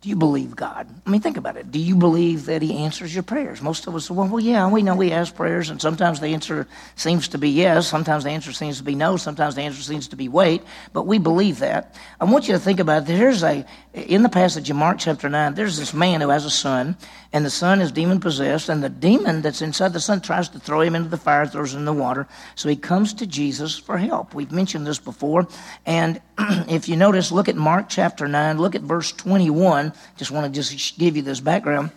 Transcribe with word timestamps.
Do 0.00 0.08
you 0.08 0.16
believe 0.16 0.56
God? 0.56 0.88
I 1.04 1.10
mean, 1.10 1.20
think 1.20 1.36
about 1.36 1.58
it. 1.58 1.70
Do 1.70 1.78
you 1.78 1.94
believe 1.94 2.46
that 2.46 2.62
He 2.62 2.74
answers 2.74 3.12
your 3.12 3.22
prayers? 3.22 3.60
Most 3.60 3.86
of 3.86 3.94
us 3.94 4.06
say, 4.06 4.14
well, 4.14 4.28
well, 4.28 4.40
yeah, 4.40 4.66
we 4.66 4.82
know 4.82 4.96
we 4.96 5.12
ask 5.12 5.34
prayers, 5.34 5.68
and 5.68 5.78
sometimes 5.78 6.20
the 6.20 6.28
answer 6.28 6.66
seems 6.96 7.28
to 7.28 7.38
be 7.38 7.50
yes, 7.50 7.86
sometimes 7.86 8.24
the 8.24 8.30
answer 8.30 8.50
seems 8.50 8.78
to 8.78 8.82
be 8.82 8.94
no, 8.94 9.18
sometimes 9.18 9.56
the 9.56 9.60
answer 9.60 9.82
seems 9.82 10.08
to 10.08 10.16
be 10.16 10.26
wait, 10.26 10.62
but 10.94 11.06
we 11.06 11.18
believe 11.18 11.58
that. 11.58 11.96
I 12.18 12.24
want 12.24 12.48
you 12.48 12.54
to 12.54 12.58
think 12.58 12.80
about 12.80 13.02
it. 13.02 13.06
There's 13.08 13.42
a, 13.42 13.66
in 13.92 14.22
the 14.22 14.30
passage 14.30 14.70
in 14.70 14.76
Mark 14.78 14.98
chapter 14.98 15.28
9, 15.28 15.52
there's 15.52 15.76
this 15.76 15.92
man 15.92 16.22
who 16.22 16.30
has 16.30 16.46
a 16.46 16.50
son, 16.50 16.96
and 17.34 17.44
the 17.44 17.50
son 17.50 17.82
is 17.82 17.92
demon 17.92 18.20
possessed, 18.20 18.70
and 18.70 18.82
the 18.82 18.88
demon 18.88 19.42
that's 19.42 19.60
inside 19.60 19.92
the 19.92 20.00
son 20.00 20.22
tries 20.22 20.48
to 20.48 20.58
throw 20.58 20.80
him 20.80 20.94
into 20.94 21.10
the 21.10 21.18
fire, 21.18 21.44
throws 21.44 21.74
him 21.74 21.80
in 21.80 21.84
the 21.84 21.92
water. 21.92 22.26
So 22.54 22.70
he 22.70 22.76
comes 22.76 23.12
to 23.14 23.26
Jesus 23.26 23.78
for 23.78 23.98
help. 23.98 24.32
We've 24.32 24.50
mentioned 24.50 24.86
this 24.86 24.98
before, 24.98 25.46
and 25.84 26.22
if 26.38 26.88
you 26.88 26.96
notice, 26.96 27.30
look 27.30 27.50
at 27.50 27.56
Mark 27.56 27.90
chapter 27.90 28.26
9, 28.26 28.56
look 28.58 28.74
at 28.74 28.80
verse 28.80 29.12
21 29.12 29.89
just 30.16 30.30
want 30.30 30.46
to 30.46 30.60
just 30.60 30.98
give 30.98 31.16
you 31.16 31.22
this 31.22 31.40
background. 31.40 31.90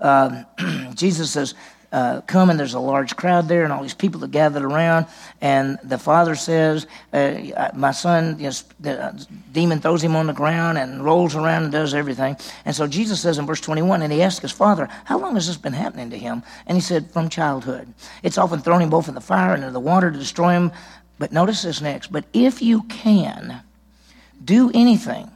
Uh, 0.00 0.44
Jesus 0.94 1.30
says, 1.30 1.54
uh, 1.94 2.20
come 2.22 2.50
and 2.50 2.58
there's 2.58 2.74
a 2.74 2.80
large 2.80 3.14
crowd 3.14 3.46
there 3.46 3.62
and 3.62 3.72
all 3.72 3.80
these 3.80 3.94
people 3.94 4.18
that 4.18 4.32
gathered 4.32 4.64
around. 4.64 5.06
And 5.40 5.78
the 5.84 5.96
father 5.96 6.34
says 6.34 6.88
uh, 7.12 7.70
my 7.72 7.92
son 7.92 8.36
you 8.40 8.46
know, 8.46 8.52
the 8.80 9.00
uh, 9.00 9.12
demon 9.52 9.78
throws 9.78 10.02
him 10.02 10.16
on 10.16 10.26
the 10.26 10.32
ground 10.32 10.76
and 10.76 11.04
rolls 11.04 11.36
around 11.36 11.62
and 11.62 11.72
does 11.72 11.94
everything. 11.94 12.36
And 12.64 12.74
so 12.74 12.88
jesus 12.88 13.20
says 13.20 13.38
in 13.38 13.46
verse 13.46 13.60
21 13.60 14.02
and 14.02 14.12
he 14.12 14.22
asked 14.22 14.42
his 14.42 14.50
father 14.50 14.88
how 15.04 15.20
long 15.20 15.34
has 15.34 15.46
this 15.46 15.56
been 15.56 15.72
happening 15.72 16.10
to 16.10 16.18
him? 16.18 16.42
And 16.66 16.76
he 16.76 16.82
said 16.82 17.12
from 17.12 17.28
childhood. 17.28 17.86
It's 18.24 18.38
often 18.38 18.58
thrown 18.58 18.82
him 18.82 18.90
both 18.90 19.06
in 19.06 19.14
the 19.14 19.20
fire 19.20 19.54
and 19.54 19.62
in 19.62 19.72
the 19.72 19.78
water 19.78 20.10
to 20.10 20.18
destroy 20.18 20.54
him. 20.54 20.72
But 21.20 21.30
notice 21.30 21.62
this 21.62 21.80
next 21.80 22.10
but 22.10 22.24
if 22.32 22.60
you 22.60 22.82
can 22.82 23.62
do 24.44 24.72
anything 24.74 25.30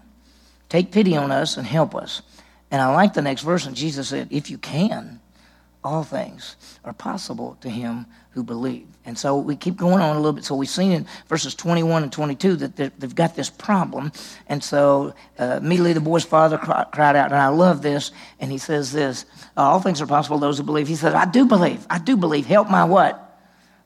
Take 0.68 0.92
pity 0.92 1.16
on 1.16 1.30
us 1.30 1.56
and 1.56 1.66
help 1.66 1.94
us. 1.94 2.22
And 2.70 2.82
I 2.82 2.92
like 2.94 3.14
the 3.14 3.22
next 3.22 3.42
verse, 3.42 3.66
and 3.66 3.74
Jesus 3.74 4.08
said, 4.08 4.28
If 4.30 4.50
you 4.50 4.58
can, 4.58 5.20
all 5.82 6.04
things 6.04 6.56
are 6.84 6.92
possible 6.92 7.56
to 7.60 7.70
him 7.70 8.06
who 8.30 8.42
believe. 8.42 8.86
And 9.04 9.16
so 9.16 9.38
we 9.38 9.56
keep 9.56 9.76
going 9.76 10.00
on 10.00 10.16
a 10.16 10.18
little 10.18 10.34
bit. 10.34 10.44
So 10.44 10.54
we've 10.54 10.68
seen 10.68 10.92
in 10.92 11.06
verses 11.28 11.54
21 11.54 12.02
and 12.02 12.12
22 12.12 12.56
that 12.56 12.76
they've 12.76 13.14
got 13.14 13.34
this 13.34 13.48
problem. 13.48 14.12
And 14.48 14.62
so 14.62 15.14
uh, 15.38 15.58
immediately 15.62 15.94
the 15.94 16.00
boy's 16.00 16.24
father 16.24 16.58
cried 16.58 17.16
out, 17.16 17.32
and 17.32 17.40
I 17.40 17.48
love 17.48 17.80
this. 17.80 18.12
And 18.38 18.52
he 18.52 18.58
says 18.58 18.92
this 18.92 19.24
All 19.56 19.80
things 19.80 20.02
are 20.02 20.06
possible 20.06 20.38
to 20.38 20.40
those 20.42 20.58
who 20.58 20.64
believe. 20.64 20.88
He 20.88 20.96
says, 20.96 21.14
I 21.14 21.24
do 21.24 21.46
believe. 21.46 21.86
I 21.88 21.98
do 21.98 22.16
believe. 22.16 22.46
Help 22.46 22.68
my 22.68 22.84
what? 22.84 23.27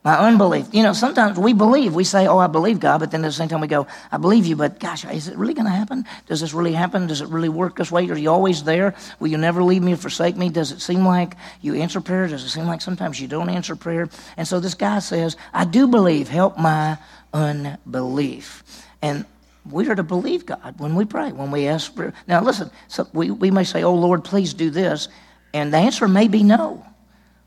My 0.04 0.18
unbelief. 0.18 0.66
You 0.72 0.82
know, 0.82 0.92
sometimes 0.92 1.38
we 1.38 1.52
believe. 1.52 1.94
We 1.94 2.02
say, 2.02 2.26
oh, 2.26 2.38
I 2.38 2.48
believe 2.48 2.80
God, 2.80 2.98
but 2.98 3.12
then 3.12 3.24
at 3.24 3.28
the 3.28 3.32
same 3.32 3.48
time 3.48 3.60
we 3.60 3.68
go, 3.68 3.86
I 4.10 4.16
believe 4.16 4.46
you, 4.46 4.56
but 4.56 4.80
gosh, 4.80 5.04
is 5.04 5.28
it 5.28 5.36
really 5.36 5.54
going 5.54 5.66
to 5.66 5.72
happen? 5.72 6.04
Does 6.26 6.40
this 6.40 6.52
really 6.52 6.72
happen? 6.72 7.06
Does 7.06 7.20
it 7.20 7.28
really 7.28 7.48
work 7.48 7.76
this 7.76 7.92
way? 7.92 8.08
Are 8.08 8.18
you 8.18 8.30
always 8.30 8.64
there? 8.64 8.94
Will 9.20 9.28
you 9.28 9.38
never 9.38 9.62
leave 9.62 9.82
me 9.82 9.92
or 9.92 9.96
forsake 9.96 10.36
me? 10.36 10.48
Does 10.48 10.72
it 10.72 10.80
seem 10.80 11.04
like 11.04 11.36
you 11.60 11.76
answer 11.76 12.00
prayer? 12.00 12.26
Does 12.26 12.42
it 12.42 12.48
seem 12.48 12.66
like 12.66 12.80
sometimes 12.80 13.20
you 13.20 13.28
don't 13.28 13.48
answer 13.48 13.76
prayer? 13.76 14.08
And 14.36 14.46
so 14.48 14.58
this 14.58 14.74
guy 14.74 14.98
says, 14.98 15.36
I 15.52 15.64
do 15.64 15.86
believe. 15.86 16.28
Help 16.28 16.58
my 16.58 16.98
unbelief. 17.32 18.64
And 19.02 19.24
we 19.70 19.88
are 19.88 19.94
to 19.94 20.02
believe 20.02 20.46
God 20.46 20.74
when 20.78 20.96
we 20.96 21.04
pray, 21.04 21.30
when 21.30 21.52
we 21.52 21.68
ask 21.68 21.94
for. 21.94 22.12
Now, 22.26 22.42
listen, 22.42 22.72
so 22.88 23.06
we, 23.12 23.30
we 23.30 23.52
may 23.52 23.62
say, 23.62 23.84
oh, 23.84 23.94
Lord, 23.94 24.24
please 24.24 24.52
do 24.52 24.70
this. 24.70 25.08
And 25.54 25.72
the 25.72 25.78
answer 25.78 26.08
may 26.08 26.26
be 26.26 26.42
no 26.42 26.84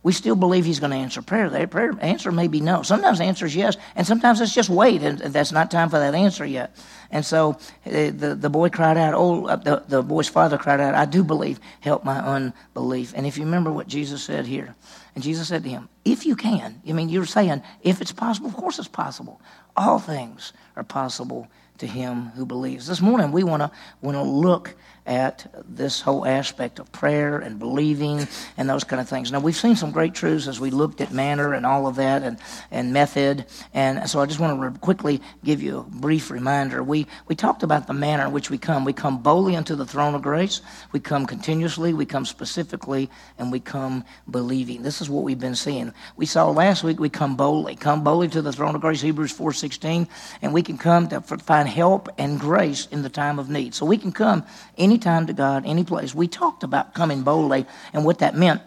we 0.05 0.11
still 0.11 0.35
believe 0.35 0.65
he's 0.65 0.79
going 0.79 0.91
to 0.91 0.97
answer 0.97 1.23
prayer. 1.23 1.49
The 1.49 1.67
prayer 1.67 1.91
answer 1.99 2.31
may 2.31 2.47
be 2.47 2.61
no. 2.61 2.83
Sometimes 2.83 3.17
the 3.17 3.23
answer 3.23 3.47
is 3.47 3.55
yes, 3.55 3.75
and 3.95 4.05
sometimes 4.05 4.39
it's 4.39 4.53
just 4.53 4.69
wait, 4.69 5.01
and 5.01 5.17
that's 5.17 5.51
not 5.51 5.71
time 5.71 5.89
for 5.89 5.97
that 5.97 6.13
answer 6.13 6.45
yet. 6.45 6.77
And 7.09 7.25
so 7.25 7.57
eh, 7.87 8.11
the, 8.11 8.35
the 8.35 8.51
boy 8.51 8.69
cried 8.69 8.97
out, 8.97 9.15
oh, 9.15 9.47
uh, 9.47 9.55
the, 9.55 9.83
the 9.87 10.03
boy's 10.03 10.27
father 10.27 10.59
cried 10.59 10.79
out, 10.79 10.93
I 10.93 11.05
do 11.05 11.23
believe, 11.23 11.59
help 11.79 12.03
my 12.03 12.19
unbelief. 12.19 13.13
And 13.15 13.25
if 13.25 13.35
you 13.35 13.45
remember 13.45 13.71
what 13.71 13.87
Jesus 13.87 14.21
said 14.21 14.45
here, 14.45 14.75
and 15.15 15.23
Jesus 15.23 15.47
said 15.47 15.63
to 15.63 15.69
him, 15.69 15.89
if 16.05 16.23
you 16.23 16.35
can, 16.35 16.83
I 16.87 16.91
mean, 16.91 17.09
you're 17.09 17.25
saying, 17.25 17.63
if 17.81 17.99
it's 17.99 18.11
possible, 18.11 18.47
of 18.47 18.55
course 18.55 18.77
it's 18.77 18.87
possible. 18.87 19.41
All 19.75 19.97
things 19.97 20.53
are 20.75 20.83
possible 20.83 21.47
to 21.79 21.87
him 21.87 22.27
who 22.35 22.45
believes. 22.45 22.85
This 22.85 23.01
morning 23.01 23.31
we 23.31 23.43
want 23.43 23.61
to 23.61 23.71
want 24.01 24.15
to 24.15 24.21
look 24.21 24.75
at 25.05 25.45
this 25.67 26.01
whole 26.01 26.25
aspect 26.25 26.79
of 26.79 26.91
prayer 26.91 27.37
and 27.37 27.59
believing 27.59 28.27
and 28.57 28.69
those 28.69 28.83
kind 28.83 28.99
of 28.99 29.07
things. 29.07 29.31
Now, 29.31 29.39
we've 29.39 29.55
seen 29.55 29.75
some 29.75 29.91
great 29.91 30.13
truths 30.13 30.47
as 30.47 30.59
we 30.59 30.71
looked 30.71 31.01
at 31.01 31.11
manner 31.11 31.53
and 31.53 31.65
all 31.65 31.87
of 31.87 31.95
that 31.97 32.23
and, 32.23 32.37
and 32.71 32.91
method. 32.91 33.45
And 33.73 34.09
so 34.09 34.19
I 34.19 34.25
just 34.25 34.39
want 34.39 34.59
to 34.59 34.67
re- 34.67 34.77
quickly 34.79 35.21
give 35.43 35.61
you 35.61 35.79
a 35.79 35.83
brief 35.83 36.31
reminder. 36.31 36.81
We, 36.83 37.07
we 37.27 37.35
talked 37.35 37.63
about 37.63 37.87
the 37.87 37.93
manner 37.93 38.25
in 38.25 38.31
which 38.31 38.49
we 38.49 38.57
come. 38.57 38.83
We 38.83 38.93
come 38.93 39.21
boldly 39.21 39.55
unto 39.55 39.75
the 39.75 39.85
throne 39.85 40.15
of 40.15 40.21
grace, 40.21 40.61
we 40.91 40.99
come 40.99 41.25
continuously, 41.25 41.93
we 41.93 42.05
come 42.05 42.25
specifically, 42.25 43.09
and 43.37 43.51
we 43.51 43.59
come 43.59 44.03
believing. 44.29 44.81
This 44.81 45.01
is 45.01 45.09
what 45.09 45.23
we've 45.23 45.39
been 45.39 45.55
seeing. 45.55 45.93
We 46.15 46.25
saw 46.25 46.49
last 46.49 46.83
week 46.83 46.99
we 46.99 47.09
come 47.09 47.35
boldly. 47.35 47.75
Come 47.75 48.03
boldly 48.03 48.29
to 48.29 48.41
the 48.41 48.51
throne 48.51 48.75
of 48.75 48.81
grace, 48.81 49.01
Hebrews 49.01 49.37
4.16, 49.37 50.07
and 50.41 50.53
we 50.53 50.63
can 50.63 50.77
come 50.77 51.07
to 51.09 51.21
find 51.21 51.69
help 51.69 52.09
and 52.17 52.39
grace 52.39 52.87
in 52.91 53.01
the 53.01 53.09
time 53.09 53.39
of 53.39 53.49
need. 53.49 53.75
So 53.75 53.85
we 53.85 53.97
can 53.97 54.11
come 54.11 54.45
any 54.77 54.94
anytime 54.95 55.27
to 55.27 55.33
God, 55.33 55.65
any 55.65 55.83
place. 55.83 56.15
We 56.15 56.29
talked 56.29 56.63
about 56.63 56.93
coming 56.93 57.23
boldly 57.23 57.65
and 57.91 58.05
what 58.05 58.19
that 58.19 58.33
meant. 58.33 58.61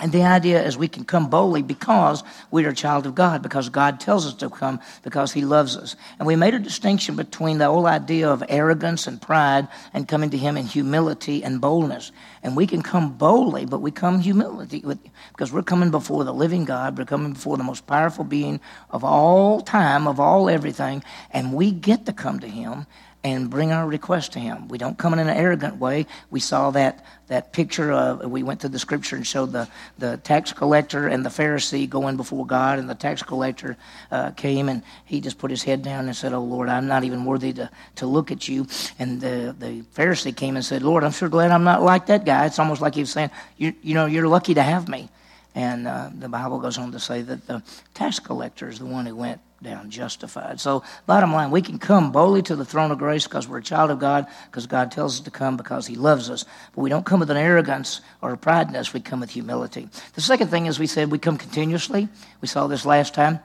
And 0.00 0.10
the 0.10 0.24
idea 0.24 0.60
is 0.64 0.76
we 0.76 0.88
can 0.88 1.04
come 1.04 1.30
boldly 1.30 1.62
because 1.62 2.24
we 2.50 2.64
are 2.64 2.70
a 2.70 2.74
child 2.74 3.06
of 3.06 3.14
God, 3.14 3.40
because 3.40 3.68
God 3.68 4.00
tells 4.00 4.26
us 4.26 4.34
to 4.34 4.50
come, 4.50 4.80
because 5.04 5.30
He 5.30 5.42
loves 5.42 5.76
us. 5.76 5.94
And 6.18 6.26
we 6.26 6.34
made 6.34 6.54
a 6.54 6.58
distinction 6.58 7.14
between 7.14 7.58
the 7.58 7.66
whole 7.66 7.86
idea 7.86 8.28
of 8.28 8.42
arrogance 8.48 9.06
and 9.06 9.22
pride 9.22 9.68
and 9.94 10.08
coming 10.08 10.30
to 10.30 10.38
Him 10.38 10.56
in 10.56 10.66
humility 10.66 11.44
and 11.44 11.60
boldness. 11.60 12.10
And 12.42 12.56
we 12.56 12.66
can 12.66 12.82
come 12.82 13.12
boldly, 13.12 13.64
but 13.66 13.80
we 13.80 13.92
come 13.92 14.20
humility 14.20 14.80
with, 14.80 14.98
because 15.28 15.52
we're 15.52 15.62
coming 15.62 15.92
before 15.92 16.24
the 16.24 16.34
living 16.34 16.64
God. 16.64 16.98
We're 16.98 17.04
coming 17.04 17.34
before 17.34 17.58
the 17.58 17.62
most 17.62 17.86
powerful 17.86 18.24
being 18.24 18.58
of 18.90 19.04
all 19.04 19.60
time, 19.60 20.08
of 20.08 20.18
all 20.18 20.48
everything. 20.50 21.04
And 21.30 21.52
we 21.52 21.70
get 21.70 22.06
to 22.06 22.12
come 22.12 22.40
to 22.40 22.48
Him 22.48 22.86
and 23.22 23.50
bring 23.50 23.70
our 23.70 23.86
request 23.86 24.32
to 24.32 24.38
him. 24.38 24.68
We 24.68 24.78
don't 24.78 24.96
come 24.96 25.12
in 25.12 25.18
an 25.18 25.28
arrogant 25.28 25.76
way. 25.76 26.06
We 26.30 26.40
saw 26.40 26.70
that, 26.70 27.04
that 27.26 27.52
picture 27.52 27.92
of, 27.92 28.30
we 28.30 28.42
went 28.42 28.60
to 28.60 28.68
the 28.68 28.78
scripture 28.78 29.14
and 29.16 29.26
showed 29.26 29.52
the, 29.52 29.68
the 29.98 30.16
tax 30.18 30.54
collector 30.54 31.06
and 31.06 31.24
the 31.24 31.28
Pharisee 31.30 31.88
going 31.88 32.16
before 32.16 32.46
God, 32.46 32.78
and 32.78 32.88
the 32.88 32.94
tax 32.94 33.22
collector 33.22 33.76
uh, 34.10 34.30
came 34.30 34.70
and 34.70 34.82
he 35.04 35.20
just 35.20 35.38
put 35.38 35.50
his 35.50 35.62
head 35.62 35.82
down 35.82 36.06
and 36.06 36.16
said, 36.16 36.32
Oh 36.32 36.42
Lord, 36.42 36.70
I'm 36.70 36.86
not 36.86 37.04
even 37.04 37.24
worthy 37.26 37.52
to, 37.54 37.70
to 37.96 38.06
look 38.06 38.30
at 38.30 38.48
you. 38.48 38.66
And 38.98 39.20
the, 39.20 39.54
the 39.58 39.82
Pharisee 39.94 40.34
came 40.34 40.56
and 40.56 40.64
said, 40.64 40.82
Lord, 40.82 41.04
I'm 41.04 41.12
sure 41.12 41.28
glad 41.28 41.50
I'm 41.50 41.64
not 41.64 41.82
like 41.82 42.06
that 42.06 42.24
guy. 42.24 42.46
It's 42.46 42.58
almost 42.58 42.80
like 42.80 42.94
he 42.94 43.02
was 43.02 43.12
saying, 43.12 43.30
You, 43.58 43.74
you 43.82 43.94
know, 43.94 44.06
you're 44.06 44.28
lucky 44.28 44.54
to 44.54 44.62
have 44.62 44.88
me. 44.88 45.10
And 45.54 45.86
uh, 45.86 46.10
the 46.16 46.28
Bible 46.28 46.60
goes 46.60 46.78
on 46.78 46.92
to 46.92 47.00
say 47.00 47.22
that 47.22 47.46
the 47.46 47.62
tax 47.94 48.20
collector 48.20 48.68
is 48.68 48.78
the 48.78 48.86
one 48.86 49.06
who 49.06 49.16
went 49.16 49.40
down 49.62 49.90
justified. 49.90 50.60
So, 50.60 50.82
bottom 51.06 51.32
line, 51.32 51.50
we 51.50 51.60
can 51.60 51.78
come 51.78 52.12
boldly 52.12 52.42
to 52.42 52.56
the 52.56 52.64
throne 52.64 52.90
of 52.90 52.98
grace 52.98 53.24
because 53.26 53.46
we're 53.46 53.58
a 53.58 53.62
child 53.62 53.90
of 53.90 53.98
God, 53.98 54.26
because 54.46 54.66
God 54.66 54.90
tells 54.90 55.18
us 55.18 55.24
to 55.24 55.30
come 55.30 55.56
because 55.56 55.86
He 55.86 55.96
loves 55.96 56.30
us. 56.30 56.44
But 56.74 56.82
we 56.82 56.88
don't 56.88 57.04
come 57.04 57.20
with 57.20 57.30
an 57.30 57.36
arrogance 57.36 58.00
or 58.22 58.32
a 58.32 58.38
pride 58.38 58.68
in 58.68 58.76
us, 58.76 58.94
we 58.94 59.00
come 59.00 59.20
with 59.20 59.30
humility. 59.30 59.88
The 60.14 60.20
second 60.20 60.48
thing 60.48 60.66
is 60.66 60.78
we 60.78 60.86
said 60.86 61.10
we 61.10 61.18
come 61.18 61.36
continuously. 61.36 62.08
We 62.40 62.48
saw 62.48 62.68
this 62.68 62.86
last 62.86 63.12
time. 63.12 63.40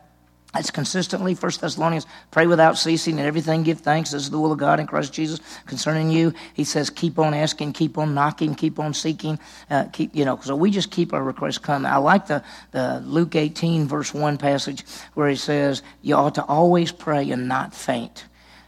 That's 0.56 0.72
consistently. 0.72 1.36
First 1.36 1.60
Thessalonians, 1.60 2.06
pray 2.32 2.48
without 2.48 2.78
ceasing 2.78 3.20
and 3.20 3.28
everything 3.28 3.64
give 3.64 3.82
thanks. 3.82 4.12
This 4.12 4.24
is 4.24 4.30
the 4.30 4.40
will 4.40 4.54
of 4.54 4.58
God 4.58 4.80
in 4.80 4.88
Christ 4.88 5.12
Jesus 5.12 5.42
concerning 5.66 6.10
you. 6.10 6.34
He 6.54 6.64
says, 6.64 6.90
keep 6.90 7.20
on 7.20 7.34
asking, 7.34 7.74
keep 7.74 7.98
on 7.98 8.14
knocking, 8.14 8.56
keep 8.56 8.80
on 8.80 8.94
seeking. 8.94 9.38
Uh, 9.70 9.86
keep, 9.92 10.16
you 10.16 10.24
know, 10.24 10.40
so 10.42 10.56
we 10.56 10.72
just 10.72 10.92
keep 10.92 11.12
our 11.12 11.22
requests 11.22 11.58
coming. 11.58 11.92
I 11.92 11.98
like 11.98 12.28
the, 12.28 12.42
the 12.72 13.04
Luke 13.06 13.36
18, 13.36 13.86
verse 13.86 14.14
1 14.14 14.38
passage 14.38 14.86
where 15.14 15.28
he 15.28 15.36
says, 15.36 15.84
you 16.02 16.16
ought 16.16 16.36
to 16.36 16.46
always 16.46 16.90
pray 16.90 17.30
and 17.32 17.50
not 17.50 17.76
faint. 17.76 18.24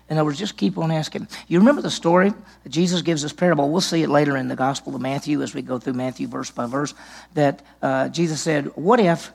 In 0.10 0.18
other 0.18 0.26
words, 0.26 0.40
just 0.40 0.58
keep 0.58 0.78
on 0.78 0.92
asking. 0.92 1.30
You 1.48 1.60
remember 1.60 1.82
the 1.82 1.90
story? 1.90 2.34
Jesus 2.68 3.02
gives 3.02 3.22
this 3.22 3.34
parable. 3.34 3.70
We'll 3.70 3.80
see 3.80 4.04
it 4.04 4.10
later 4.10 4.36
in 4.36 4.50
the 4.50 4.58
Gospel 4.58 4.94
of 4.94 5.02
Matthew 5.02 5.42
as 5.42 5.54
we 5.54 5.62
go 5.62 5.80
through 5.80 5.94
Matthew 5.94 6.28
verse 6.28 6.52
by 6.52 6.66
verse. 6.66 6.94
That 7.34 7.62
uh, 7.82 8.10
Jesus 8.10 8.42
said, 8.42 8.66
What 8.76 9.00
if 9.00 9.32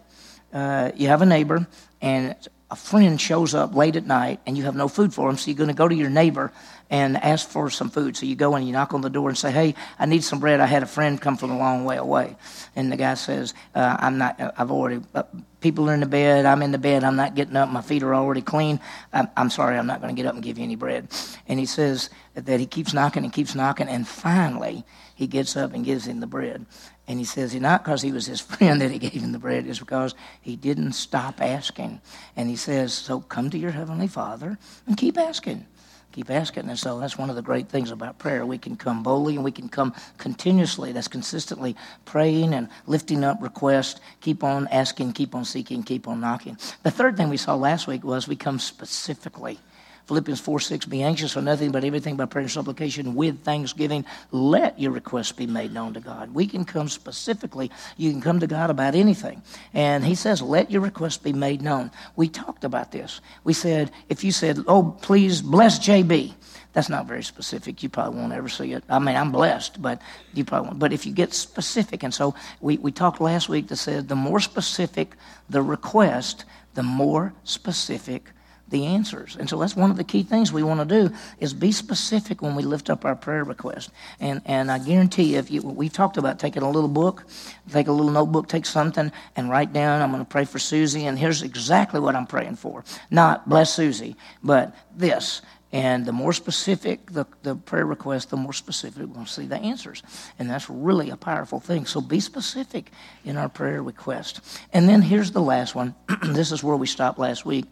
uh, 0.52 0.92
you 0.94 1.08
have 1.08 1.22
a 1.22 1.26
neighbor 1.26 1.66
and 2.02 2.36
a 2.70 2.76
friend 2.76 3.20
shows 3.20 3.54
up 3.54 3.74
late 3.74 3.96
at 3.96 4.06
night 4.06 4.40
and 4.46 4.56
you 4.56 4.64
have 4.64 4.74
no 4.74 4.88
food 4.88 5.12
for 5.12 5.28
him, 5.28 5.36
so 5.36 5.50
you're 5.50 5.58
going 5.58 5.68
to 5.68 5.74
go 5.74 5.86
to 5.86 5.94
your 5.94 6.08
neighbor 6.08 6.50
and 6.90 7.16
ask 7.22 7.48
for 7.48 7.70
some 7.70 7.90
food. 7.90 8.16
So 8.16 8.26
you 8.26 8.34
go 8.34 8.54
and 8.54 8.66
you 8.66 8.72
knock 8.72 8.92
on 8.92 9.02
the 9.02 9.10
door 9.10 9.28
and 9.28 9.36
say, 9.36 9.50
"Hey, 9.50 9.74
I 9.98 10.06
need 10.06 10.24
some 10.24 10.40
bread. 10.40 10.60
I 10.60 10.66
had 10.66 10.82
a 10.82 10.86
friend 10.86 11.20
come 11.20 11.36
from 11.36 11.50
a 11.50 11.58
long 11.58 11.84
way 11.84 11.96
away." 11.96 12.36
And 12.74 12.90
the 12.90 12.96
guy 12.96 13.14
says, 13.14 13.54
uh, 13.74 13.96
"I'm 14.00 14.18
not. 14.18 14.40
I've 14.58 14.70
already. 14.70 15.00
Uh, 15.14 15.22
people 15.60 15.88
are 15.88 15.94
in 15.94 16.00
the 16.00 16.06
bed. 16.06 16.44
I'm 16.44 16.62
in 16.62 16.72
the 16.72 16.78
bed. 16.78 17.04
I'm 17.04 17.16
not 17.16 17.34
getting 17.34 17.56
up. 17.56 17.68
My 17.68 17.82
feet 17.82 18.02
are 18.02 18.14
already 18.14 18.42
clean. 18.42 18.80
I'm, 19.12 19.28
I'm 19.36 19.50
sorry. 19.50 19.78
I'm 19.78 19.86
not 19.86 20.00
going 20.00 20.14
to 20.14 20.20
get 20.20 20.28
up 20.28 20.34
and 20.34 20.42
give 20.42 20.58
you 20.58 20.64
any 20.64 20.76
bread." 20.76 21.08
And 21.46 21.58
he 21.58 21.66
says 21.66 22.10
that 22.34 22.58
he 22.58 22.66
keeps 22.66 22.92
knocking 22.92 23.24
and 23.24 23.32
keeps 23.32 23.54
knocking, 23.54 23.88
and 23.88 24.08
finally 24.08 24.84
he 25.14 25.26
gets 25.26 25.56
up 25.56 25.72
and 25.72 25.84
gives 25.84 26.06
him 26.06 26.20
the 26.20 26.26
bread. 26.26 26.66
And 27.08 27.18
he 27.18 27.24
says, 27.24 27.54
not 27.54 27.82
because 27.82 28.02
he 28.02 28.12
was 28.12 28.26
his 28.26 28.40
friend 28.52 28.80
that 28.80 28.90
he 28.90 28.98
gave 28.98 29.12
him 29.12 29.32
the 29.32 29.38
bread, 29.38 29.66
it's 29.66 29.80
because 29.80 30.14
he 30.40 30.56
didn't 30.56 30.92
stop 30.92 31.40
asking. 31.40 32.00
And 32.36 32.48
he 32.48 32.56
says, 32.56 32.92
so 32.92 33.20
come 33.20 33.50
to 33.50 33.58
your 33.58 33.72
heavenly 33.72 34.08
Father 34.08 34.58
and 34.86 34.96
keep 34.96 35.18
asking. 35.18 35.66
keep 36.12 36.30
asking. 36.30 36.68
And 36.68 36.78
so 36.78 37.00
that's 37.00 37.18
one 37.18 37.30
of 37.30 37.36
the 37.36 37.42
great 37.42 37.68
things 37.68 37.90
about 37.90 38.18
prayer. 38.18 38.46
We 38.46 38.58
can 38.58 38.76
come 38.76 39.02
boldly 39.02 39.34
and 39.34 39.44
we 39.44 39.50
can 39.50 39.68
come 39.68 39.94
continuously. 40.18 40.92
That's 40.92 41.08
consistently 41.08 41.74
praying 42.04 42.54
and 42.54 42.68
lifting 42.86 43.24
up 43.24 43.42
requests. 43.42 44.00
Keep 44.20 44.44
on 44.44 44.68
asking, 44.68 45.14
keep 45.14 45.34
on 45.34 45.44
seeking, 45.44 45.82
keep 45.82 46.06
on 46.06 46.20
knocking. 46.20 46.56
The 46.82 46.90
third 46.90 47.16
thing 47.16 47.28
we 47.30 47.36
saw 47.36 47.56
last 47.56 47.86
week 47.86 48.04
was 48.04 48.28
we 48.28 48.36
come 48.36 48.58
specifically. 48.58 49.58
Philippians 50.06 50.40
4 50.40 50.60
6, 50.60 50.86
be 50.86 51.02
anxious 51.02 51.32
for 51.32 51.42
nothing 51.42 51.70
but 51.70 51.84
everything 51.84 52.16
by 52.16 52.26
prayer 52.26 52.42
and 52.42 52.50
supplication 52.50 53.14
with 53.14 53.42
thanksgiving. 53.44 54.04
Let 54.30 54.78
your 54.78 54.90
requests 54.90 55.32
be 55.32 55.46
made 55.46 55.72
known 55.72 55.94
to 55.94 56.00
God. 56.00 56.34
We 56.34 56.46
can 56.46 56.64
come 56.64 56.88
specifically, 56.88 57.70
you 57.96 58.10
can 58.10 58.20
come 58.20 58.40
to 58.40 58.46
God 58.46 58.70
about 58.70 58.94
anything. 58.94 59.42
And 59.72 60.04
He 60.04 60.14
says, 60.14 60.42
let 60.42 60.70
your 60.70 60.80
requests 60.80 61.18
be 61.18 61.32
made 61.32 61.62
known. 61.62 61.90
We 62.16 62.28
talked 62.28 62.64
about 62.64 62.92
this. 62.92 63.20
We 63.44 63.52
said, 63.52 63.90
if 64.08 64.24
you 64.24 64.32
said, 64.32 64.58
oh, 64.66 64.96
please 65.02 65.40
bless 65.42 65.78
JB, 65.78 66.34
that's 66.72 66.88
not 66.88 67.06
very 67.06 67.22
specific. 67.22 67.82
You 67.82 67.88
probably 67.88 68.18
won't 68.18 68.32
ever 68.32 68.48
see 68.48 68.72
it. 68.72 68.82
I 68.88 68.98
mean, 68.98 69.14
I'm 69.14 69.30
blessed, 69.30 69.82
but 69.82 70.00
you 70.32 70.44
probably 70.44 70.68
won't. 70.68 70.78
But 70.78 70.92
if 70.92 71.04
you 71.04 71.12
get 71.12 71.34
specific, 71.34 72.02
and 72.02 72.14
so 72.14 72.34
we, 72.60 72.78
we 72.78 72.90
talked 72.92 73.20
last 73.20 73.48
week 73.48 73.68
that 73.68 73.76
said 73.76 74.08
the 74.08 74.16
more 74.16 74.40
specific 74.40 75.14
the 75.50 75.62
request, 75.62 76.44
the 76.74 76.82
more 76.82 77.34
specific 77.44 78.30
the 78.72 78.86
answers. 78.86 79.36
And 79.38 79.48
so 79.48 79.58
that's 79.58 79.76
one 79.76 79.90
of 79.90 79.96
the 79.96 80.04
key 80.04 80.24
things 80.24 80.52
we 80.52 80.64
want 80.64 80.80
to 80.80 81.08
do 81.08 81.14
is 81.38 81.54
be 81.54 81.70
specific 81.70 82.42
when 82.42 82.56
we 82.56 82.64
lift 82.64 82.90
up 82.90 83.04
our 83.04 83.14
prayer 83.14 83.44
request. 83.44 83.90
And 84.18 84.42
and 84.46 84.72
I 84.72 84.78
guarantee 84.78 85.34
you, 85.34 85.38
if 85.38 85.50
you 85.50 85.62
we 85.62 85.88
talked 85.88 86.16
about 86.16 86.40
taking 86.40 86.62
a 86.62 86.70
little 86.70 86.88
book, 86.88 87.24
take 87.70 87.86
a 87.86 87.92
little 87.92 88.10
notebook, 88.10 88.48
take 88.48 88.66
something, 88.66 89.12
and 89.36 89.48
write 89.48 89.72
down. 89.72 90.02
I'm 90.02 90.10
going 90.10 90.24
to 90.24 90.28
pray 90.28 90.44
for 90.44 90.58
Susie, 90.58 91.06
and 91.06 91.16
here's 91.16 91.42
exactly 91.42 92.00
what 92.00 92.16
I'm 92.16 92.26
praying 92.26 92.56
for. 92.56 92.84
Not 93.10 93.48
bless 93.48 93.72
Susie, 93.72 94.16
but 94.42 94.74
this. 94.96 95.42
And 95.72 96.04
the 96.04 96.12
more 96.12 96.34
specific 96.34 97.10
the, 97.10 97.24
the 97.42 97.56
prayer 97.56 97.86
request, 97.86 98.28
the 98.28 98.36
more 98.36 98.52
specific 98.52 99.10
to 99.12 99.26
see 99.26 99.46
the 99.46 99.56
answers. 99.56 100.02
And 100.38 100.50
that's 100.50 100.68
really 100.68 101.08
a 101.08 101.16
powerful 101.16 101.60
thing. 101.60 101.86
So 101.86 102.02
be 102.02 102.20
specific 102.20 102.90
in 103.24 103.38
our 103.38 103.48
prayer 103.48 103.82
request. 103.82 104.40
And 104.74 104.86
then 104.86 105.00
here's 105.00 105.30
the 105.30 105.40
last 105.40 105.74
one. 105.74 105.94
this 106.22 106.52
is 106.52 106.62
where 106.62 106.76
we 106.76 106.86
stopped 106.86 107.18
last 107.18 107.46
week. 107.46 107.64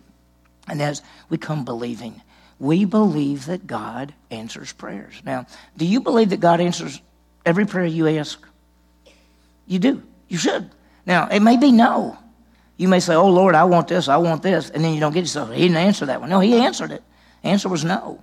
And 0.71 0.81
as 0.81 1.03
we 1.29 1.37
come 1.37 1.65
believing, 1.65 2.23
we 2.59 2.85
believe 2.85 3.47
that 3.47 3.67
God 3.67 4.15
answers 4.31 4.73
prayers. 4.73 5.21
Now, 5.25 5.47
do 5.77 5.85
you 5.85 6.01
believe 6.01 6.31
that 6.31 6.41
God 6.41 6.61
answers 6.61 7.01
every 7.45 7.67
prayer 7.67 7.87
you 7.87 8.07
ask? 8.09 8.41
You 9.67 9.79
do. 9.79 10.03
You 10.29 10.39
should. 10.39 10.71
Now, 11.07 11.29
it 11.29 11.41
may 11.41 11.57
be 11.57 11.73
no. 11.73 12.17
You 12.77 12.89
may 12.89 13.01
say, 13.01 13.15
Oh 13.15 13.29
Lord, 13.29 13.55
I 13.55 13.65
want 13.65 13.89
this, 13.89 14.09
I 14.09 14.17
want 14.17 14.43
this, 14.43 14.71
and 14.71 14.83
then 14.83 14.95
you 14.95 15.01
don't 15.01 15.13
get 15.13 15.21
yourself. 15.21 15.51
He 15.53 15.63
didn't 15.63 15.77
answer 15.77 16.07
that 16.07 16.21
one. 16.21 16.31
No, 16.31 16.41
he 16.41 16.55
answered 16.55 16.93
it. 16.93 17.03
Answer 17.43 17.69
was 17.69 17.85
no. 17.85 18.23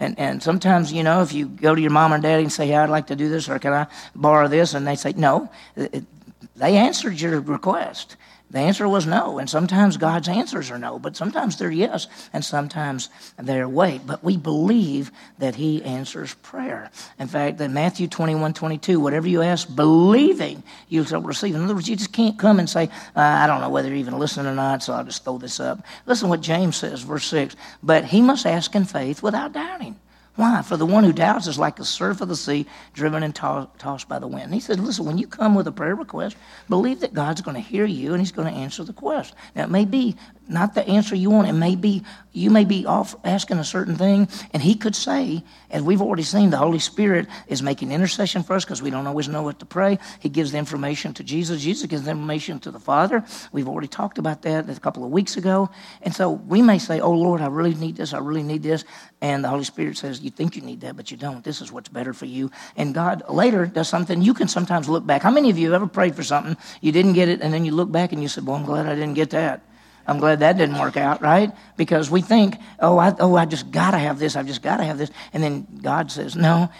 And, 0.00 0.18
and 0.18 0.42
sometimes, 0.42 0.92
you 0.92 1.02
know, 1.02 1.22
if 1.22 1.32
you 1.32 1.46
go 1.46 1.74
to 1.74 1.80
your 1.80 1.90
mom 1.90 2.14
or 2.14 2.18
daddy 2.18 2.44
and 2.44 2.52
say, 2.52 2.68
yeah, 2.68 2.84
I'd 2.84 2.90
like 2.90 3.08
to 3.08 3.16
do 3.16 3.28
this, 3.28 3.48
or 3.48 3.58
can 3.58 3.72
I 3.72 3.86
borrow 4.14 4.46
this? 4.46 4.74
And 4.74 4.86
they 4.86 4.94
say, 4.94 5.12
no, 5.16 5.50
they 5.74 6.76
answered 6.76 7.20
your 7.20 7.40
request. 7.40 8.16
The 8.50 8.60
answer 8.60 8.88
was 8.88 9.06
no. 9.06 9.38
And 9.38 9.48
sometimes 9.48 9.98
God's 9.98 10.28
answers 10.28 10.70
are 10.70 10.78
no, 10.78 10.98
but 10.98 11.16
sometimes 11.16 11.58
they're 11.58 11.70
yes, 11.70 12.06
and 12.32 12.42
sometimes 12.42 13.10
they're 13.36 13.68
wait. 13.68 14.06
But 14.06 14.24
we 14.24 14.36
believe 14.36 15.12
that 15.38 15.54
He 15.54 15.82
answers 15.82 16.34
prayer. 16.34 16.90
In 17.18 17.28
fact, 17.28 17.60
in 17.60 17.74
Matthew 17.74 18.08
21 18.08 18.54
22, 18.54 19.00
whatever 19.00 19.28
you 19.28 19.42
ask, 19.42 19.74
believing 19.74 20.62
you 20.88 21.04
shall 21.04 21.20
receive. 21.20 21.54
In 21.54 21.62
other 21.62 21.74
words, 21.74 21.88
you 21.88 21.96
just 21.96 22.12
can't 22.12 22.38
come 22.38 22.58
and 22.58 22.70
say, 22.70 22.84
uh, 23.14 23.20
I 23.20 23.46
don't 23.46 23.60
know 23.60 23.70
whether 23.70 23.88
you're 23.88 23.98
even 23.98 24.18
listening 24.18 24.46
or 24.46 24.54
not, 24.54 24.82
so 24.82 24.94
I'll 24.94 25.04
just 25.04 25.24
throw 25.24 25.36
this 25.36 25.60
up. 25.60 25.84
Listen 26.06 26.30
what 26.30 26.40
James 26.40 26.76
says, 26.76 27.02
verse 27.02 27.26
6. 27.26 27.54
But 27.82 28.06
he 28.06 28.22
must 28.22 28.46
ask 28.46 28.74
in 28.74 28.84
faith 28.86 29.22
without 29.22 29.52
doubting. 29.52 29.96
Why? 30.38 30.62
For 30.62 30.76
the 30.76 30.86
one 30.86 31.02
who 31.02 31.12
doubts 31.12 31.48
is 31.48 31.58
like 31.58 31.74
the 31.74 31.84
surf 31.84 32.20
of 32.20 32.28
the 32.28 32.36
sea, 32.36 32.64
driven 32.92 33.24
and 33.24 33.34
tossed 33.34 34.08
by 34.08 34.20
the 34.20 34.28
wind. 34.28 34.44
And 34.44 34.54
he 34.54 34.60
said, 34.60 34.78
Listen, 34.78 35.04
when 35.04 35.18
you 35.18 35.26
come 35.26 35.56
with 35.56 35.66
a 35.66 35.72
prayer 35.72 35.96
request, 35.96 36.36
believe 36.68 37.00
that 37.00 37.12
God's 37.12 37.40
going 37.40 37.56
to 37.56 37.60
hear 37.60 37.84
you 37.84 38.12
and 38.12 38.20
he's 38.20 38.30
going 38.30 38.46
to 38.46 38.56
answer 38.56 38.84
the 38.84 38.92
quest. 38.92 39.34
Now, 39.56 39.64
it 39.64 39.70
may 39.70 39.84
be 39.84 40.14
not 40.48 40.74
the 40.74 40.86
answer 40.86 41.14
you 41.14 41.30
want. 41.30 41.48
It 41.48 41.52
may 41.52 41.76
be, 41.76 42.02
you 42.32 42.50
may 42.50 42.64
be 42.64 42.86
off 42.86 43.14
asking 43.24 43.58
a 43.58 43.64
certain 43.64 43.96
thing, 43.96 44.28
and 44.52 44.62
he 44.62 44.74
could 44.74 44.96
say, 44.96 45.42
as 45.70 45.82
we've 45.82 46.00
already 46.00 46.22
seen, 46.22 46.50
the 46.50 46.56
Holy 46.56 46.78
Spirit 46.78 47.26
is 47.46 47.62
making 47.62 47.92
intercession 47.92 48.42
for 48.42 48.54
us 48.54 48.64
because 48.64 48.80
we 48.80 48.90
don't 48.90 49.06
always 49.06 49.28
know 49.28 49.42
what 49.42 49.58
to 49.58 49.66
pray. 49.66 49.98
He 50.20 50.28
gives 50.28 50.52
the 50.52 50.58
information 50.58 51.12
to 51.14 51.24
Jesus. 51.24 51.60
Jesus 51.60 51.86
gives 51.86 52.04
the 52.04 52.10
information 52.10 52.58
to 52.60 52.70
the 52.70 52.78
Father. 52.80 53.24
We've 53.52 53.68
already 53.68 53.88
talked 53.88 54.18
about 54.18 54.42
that 54.42 54.68
a 54.68 54.80
couple 54.80 55.04
of 55.04 55.10
weeks 55.10 55.36
ago. 55.36 55.70
And 56.02 56.14
so 56.14 56.30
we 56.30 56.62
may 56.62 56.78
say, 56.78 57.00
Oh 57.00 57.12
Lord, 57.12 57.40
I 57.40 57.46
really 57.48 57.74
need 57.74 57.96
this. 57.96 58.14
I 58.14 58.18
really 58.18 58.42
need 58.42 58.62
this. 58.62 58.84
And 59.20 59.44
the 59.44 59.48
Holy 59.48 59.64
Spirit 59.64 59.98
says, 59.98 60.20
You 60.20 60.30
think 60.30 60.56
you 60.56 60.62
need 60.62 60.80
that, 60.80 60.96
but 60.96 61.10
you 61.10 61.16
don't. 61.16 61.44
This 61.44 61.60
is 61.60 61.70
what's 61.70 61.88
better 61.88 62.12
for 62.12 62.26
you. 62.26 62.50
And 62.76 62.94
God 62.94 63.22
later 63.28 63.66
does 63.66 63.88
something. 63.88 64.22
You 64.22 64.34
can 64.34 64.48
sometimes 64.48 64.88
look 64.88 65.04
back. 65.04 65.22
How 65.22 65.30
many 65.30 65.50
of 65.50 65.58
you 65.58 65.72
have 65.72 65.82
ever 65.82 65.86
prayed 65.86 66.14
for 66.14 66.22
something, 66.22 66.56
you 66.80 66.92
didn't 66.92 67.12
get 67.12 67.28
it, 67.28 67.40
and 67.42 67.52
then 67.52 67.64
you 67.64 67.72
look 67.72 67.90
back 67.90 68.12
and 68.12 68.22
you 68.22 68.28
said, 68.28 68.46
Well, 68.46 68.56
I'm 68.56 68.64
glad 68.64 68.86
I 68.86 68.94
didn't 68.94 69.14
get 69.14 69.30
that. 69.30 69.62
I'm 70.08 70.18
glad 70.18 70.40
that 70.40 70.56
didn't 70.56 70.78
work 70.78 70.96
out, 70.96 71.20
right? 71.20 71.52
Because 71.76 72.10
we 72.10 72.22
think, 72.22 72.56
oh, 72.80 72.96
I, 72.96 73.14
oh, 73.20 73.36
I 73.36 73.44
just 73.44 73.70
got 73.70 73.90
to 73.90 73.98
have 73.98 74.18
this. 74.18 74.36
I've 74.36 74.46
just 74.46 74.62
got 74.62 74.78
to 74.78 74.84
have 74.84 74.96
this. 74.96 75.10
And 75.34 75.42
then 75.42 75.66
God 75.82 76.10
says, 76.10 76.34
no, 76.34 76.70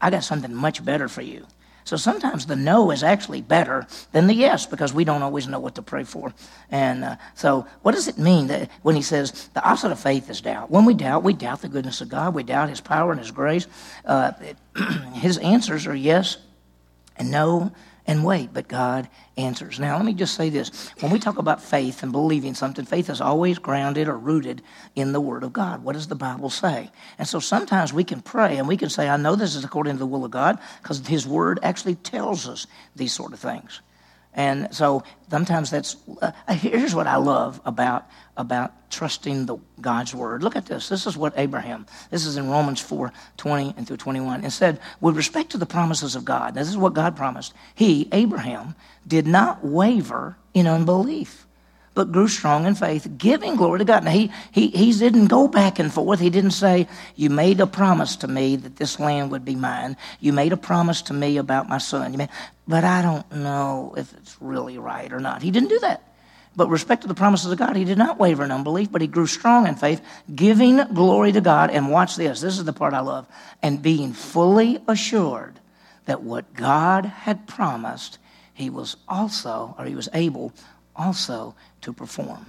I 0.00 0.08
got 0.10 0.24
something 0.24 0.54
much 0.54 0.82
better 0.82 1.06
for 1.06 1.20
you. 1.20 1.46
So 1.84 1.96
sometimes 1.96 2.46
the 2.46 2.56
no 2.56 2.90
is 2.90 3.02
actually 3.02 3.40
better 3.40 3.86
than 4.12 4.26
the 4.26 4.34
yes 4.34 4.66
because 4.66 4.92
we 4.92 5.04
don't 5.04 5.22
always 5.22 5.48
know 5.48 5.58
what 5.58 5.74
to 5.76 5.82
pray 5.82 6.04
for. 6.04 6.34
And 6.70 7.04
uh, 7.04 7.16
so, 7.34 7.66
what 7.80 7.94
does 7.94 8.08
it 8.08 8.18
mean 8.18 8.48
that 8.48 8.70
when 8.82 8.94
he 8.94 9.00
says 9.00 9.48
the 9.54 9.66
opposite 9.66 9.92
of 9.92 9.98
faith 9.98 10.28
is 10.28 10.42
doubt? 10.42 10.70
When 10.70 10.84
we 10.84 10.92
doubt, 10.92 11.22
we 11.22 11.32
doubt 11.32 11.62
the 11.62 11.68
goodness 11.68 12.02
of 12.02 12.10
God, 12.10 12.34
we 12.34 12.42
doubt 12.42 12.68
his 12.68 12.82
power 12.82 13.10
and 13.10 13.18
his 13.18 13.30
grace. 13.30 13.66
Uh, 14.04 14.32
his 15.14 15.38
answers 15.38 15.86
are 15.86 15.94
yes 15.94 16.36
and 17.16 17.30
no 17.30 17.72
and 18.08 18.24
wait, 18.24 18.54
but 18.54 18.68
God 18.68 19.06
answers. 19.36 19.78
Now, 19.78 19.96
let 19.96 20.06
me 20.06 20.14
just 20.14 20.34
say 20.34 20.48
this. 20.48 20.90
When 21.00 21.12
we 21.12 21.18
talk 21.18 21.36
about 21.36 21.62
faith 21.62 22.02
and 22.02 22.10
believing 22.10 22.54
something, 22.54 22.86
faith 22.86 23.10
is 23.10 23.20
always 23.20 23.58
grounded 23.58 24.08
or 24.08 24.16
rooted 24.16 24.62
in 24.96 25.12
the 25.12 25.20
Word 25.20 25.44
of 25.44 25.52
God. 25.52 25.84
What 25.84 25.92
does 25.92 26.08
the 26.08 26.14
Bible 26.14 26.48
say? 26.48 26.90
And 27.18 27.28
so 27.28 27.38
sometimes 27.38 27.92
we 27.92 28.04
can 28.04 28.22
pray 28.22 28.56
and 28.56 28.66
we 28.66 28.78
can 28.78 28.88
say, 28.88 29.10
I 29.10 29.18
know 29.18 29.36
this 29.36 29.54
is 29.54 29.62
according 29.62 29.92
to 29.92 29.98
the 29.98 30.06
will 30.06 30.24
of 30.24 30.30
God 30.30 30.58
because 30.82 31.06
His 31.06 31.26
Word 31.26 31.60
actually 31.62 31.96
tells 31.96 32.48
us 32.48 32.66
these 32.96 33.12
sort 33.12 33.34
of 33.34 33.40
things. 33.40 33.82
And 34.38 34.72
so 34.72 35.02
sometimes 35.28 35.68
that's 35.68 35.96
uh, 36.22 36.30
here's 36.50 36.94
what 36.94 37.08
I 37.08 37.16
love 37.16 37.60
about 37.64 38.06
about 38.36 38.88
trusting 38.88 39.46
the 39.46 39.56
God's 39.80 40.14
word. 40.14 40.44
Look 40.44 40.54
at 40.54 40.64
this. 40.64 40.88
This 40.88 41.08
is 41.08 41.16
what 41.16 41.32
Abraham. 41.36 41.86
This 42.12 42.24
is 42.24 42.36
in 42.36 42.48
Romans 42.48 42.80
4, 42.80 43.12
20 43.36 43.74
and 43.76 43.84
through 43.84 43.96
21. 43.96 44.44
It 44.44 44.52
said, 44.52 44.78
with 45.00 45.16
respect 45.16 45.50
to 45.50 45.58
the 45.58 45.66
promises 45.66 46.14
of 46.14 46.24
God, 46.24 46.54
this 46.54 46.68
is 46.68 46.76
what 46.76 46.94
God 46.94 47.16
promised. 47.16 47.52
He, 47.74 48.08
Abraham, 48.12 48.76
did 49.04 49.26
not 49.26 49.64
waver 49.64 50.36
in 50.54 50.68
unbelief 50.68 51.47
but 51.98 52.12
grew 52.12 52.28
strong 52.28 52.64
in 52.64 52.76
faith, 52.76 53.08
giving 53.18 53.56
glory 53.56 53.80
to 53.80 53.84
God. 53.84 54.04
Now, 54.04 54.12
he, 54.12 54.30
he, 54.52 54.68
he 54.68 54.92
didn't 54.92 55.26
go 55.26 55.48
back 55.48 55.80
and 55.80 55.92
forth. 55.92 56.20
He 56.20 56.30
didn't 56.30 56.52
say, 56.52 56.86
You 57.16 57.28
made 57.28 57.58
a 57.58 57.66
promise 57.66 58.14
to 58.18 58.28
me 58.28 58.54
that 58.54 58.76
this 58.76 59.00
land 59.00 59.32
would 59.32 59.44
be 59.44 59.56
mine. 59.56 59.96
You 60.20 60.32
made 60.32 60.52
a 60.52 60.56
promise 60.56 61.02
to 61.02 61.12
me 61.12 61.38
about 61.38 61.68
my 61.68 61.78
son. 61.78 62.12
You 62.12 62.18
made, 62.18 62.28
but 62.68 62.84
I 62.84 63.02
don't 63.02 63.28
know 63.32 63.94
if 63.96 64.14
it's 64.14 64.36
really 64.40 64.78
right 64.78 65.12
or 65.12 65.18
not. 65.18 65.42
He 65.42 65.50
didn't 65.50 65.70
do 65.70 65.80
that. 65.80 66.04
But 66.54 66.70
respect 66.70 67.02
to 67.02 67.08
the 67.08 67.14
promises 67.14 67.50
of 67.50 67.58
God, 67.58 67.74
he 67.74 67.84
did 67.84 67.98
not 67.98 68.20
waver 68.20 68.44
in 68.44 68.52
unbelief, 68.52 68.92
but 68.92 69.00
he 69.00 69.08
grew 69.08 69.26
strong 69.26 69.66
in 69.66 69.74
faith, 69.74 70.00
giving 70.32 70.76
glory 70.94 71.32
to 71.32 71.40
God. 71.40 71.70
And 71.72 71.90
watch 71.90 72.14
this 72.14 72.40
this 72.40 72.58
is 72.58 72.64
the 72.64 72.72
part 72.72 72.94
I 72.94 73.00
love. 73.00 73.26
And 73.60 73.82
being 73.82 74.12
fully 74.12 74.78
assured 74.86 75.58
that 76.04 76.22
what 76.22 76.54
God 76.54 77.06
had 77.06 77.48
promised, 77.48 78.18
he 78.54 78.70
was 78.70 78.96
also, 79.08 79.74
or 79.76 79.84
he 79.84 79.96
was 79.96 80.08
able 80.14 80.52
also 80.98 81.54
to 81.82 81.92
perform. 81.92 82.46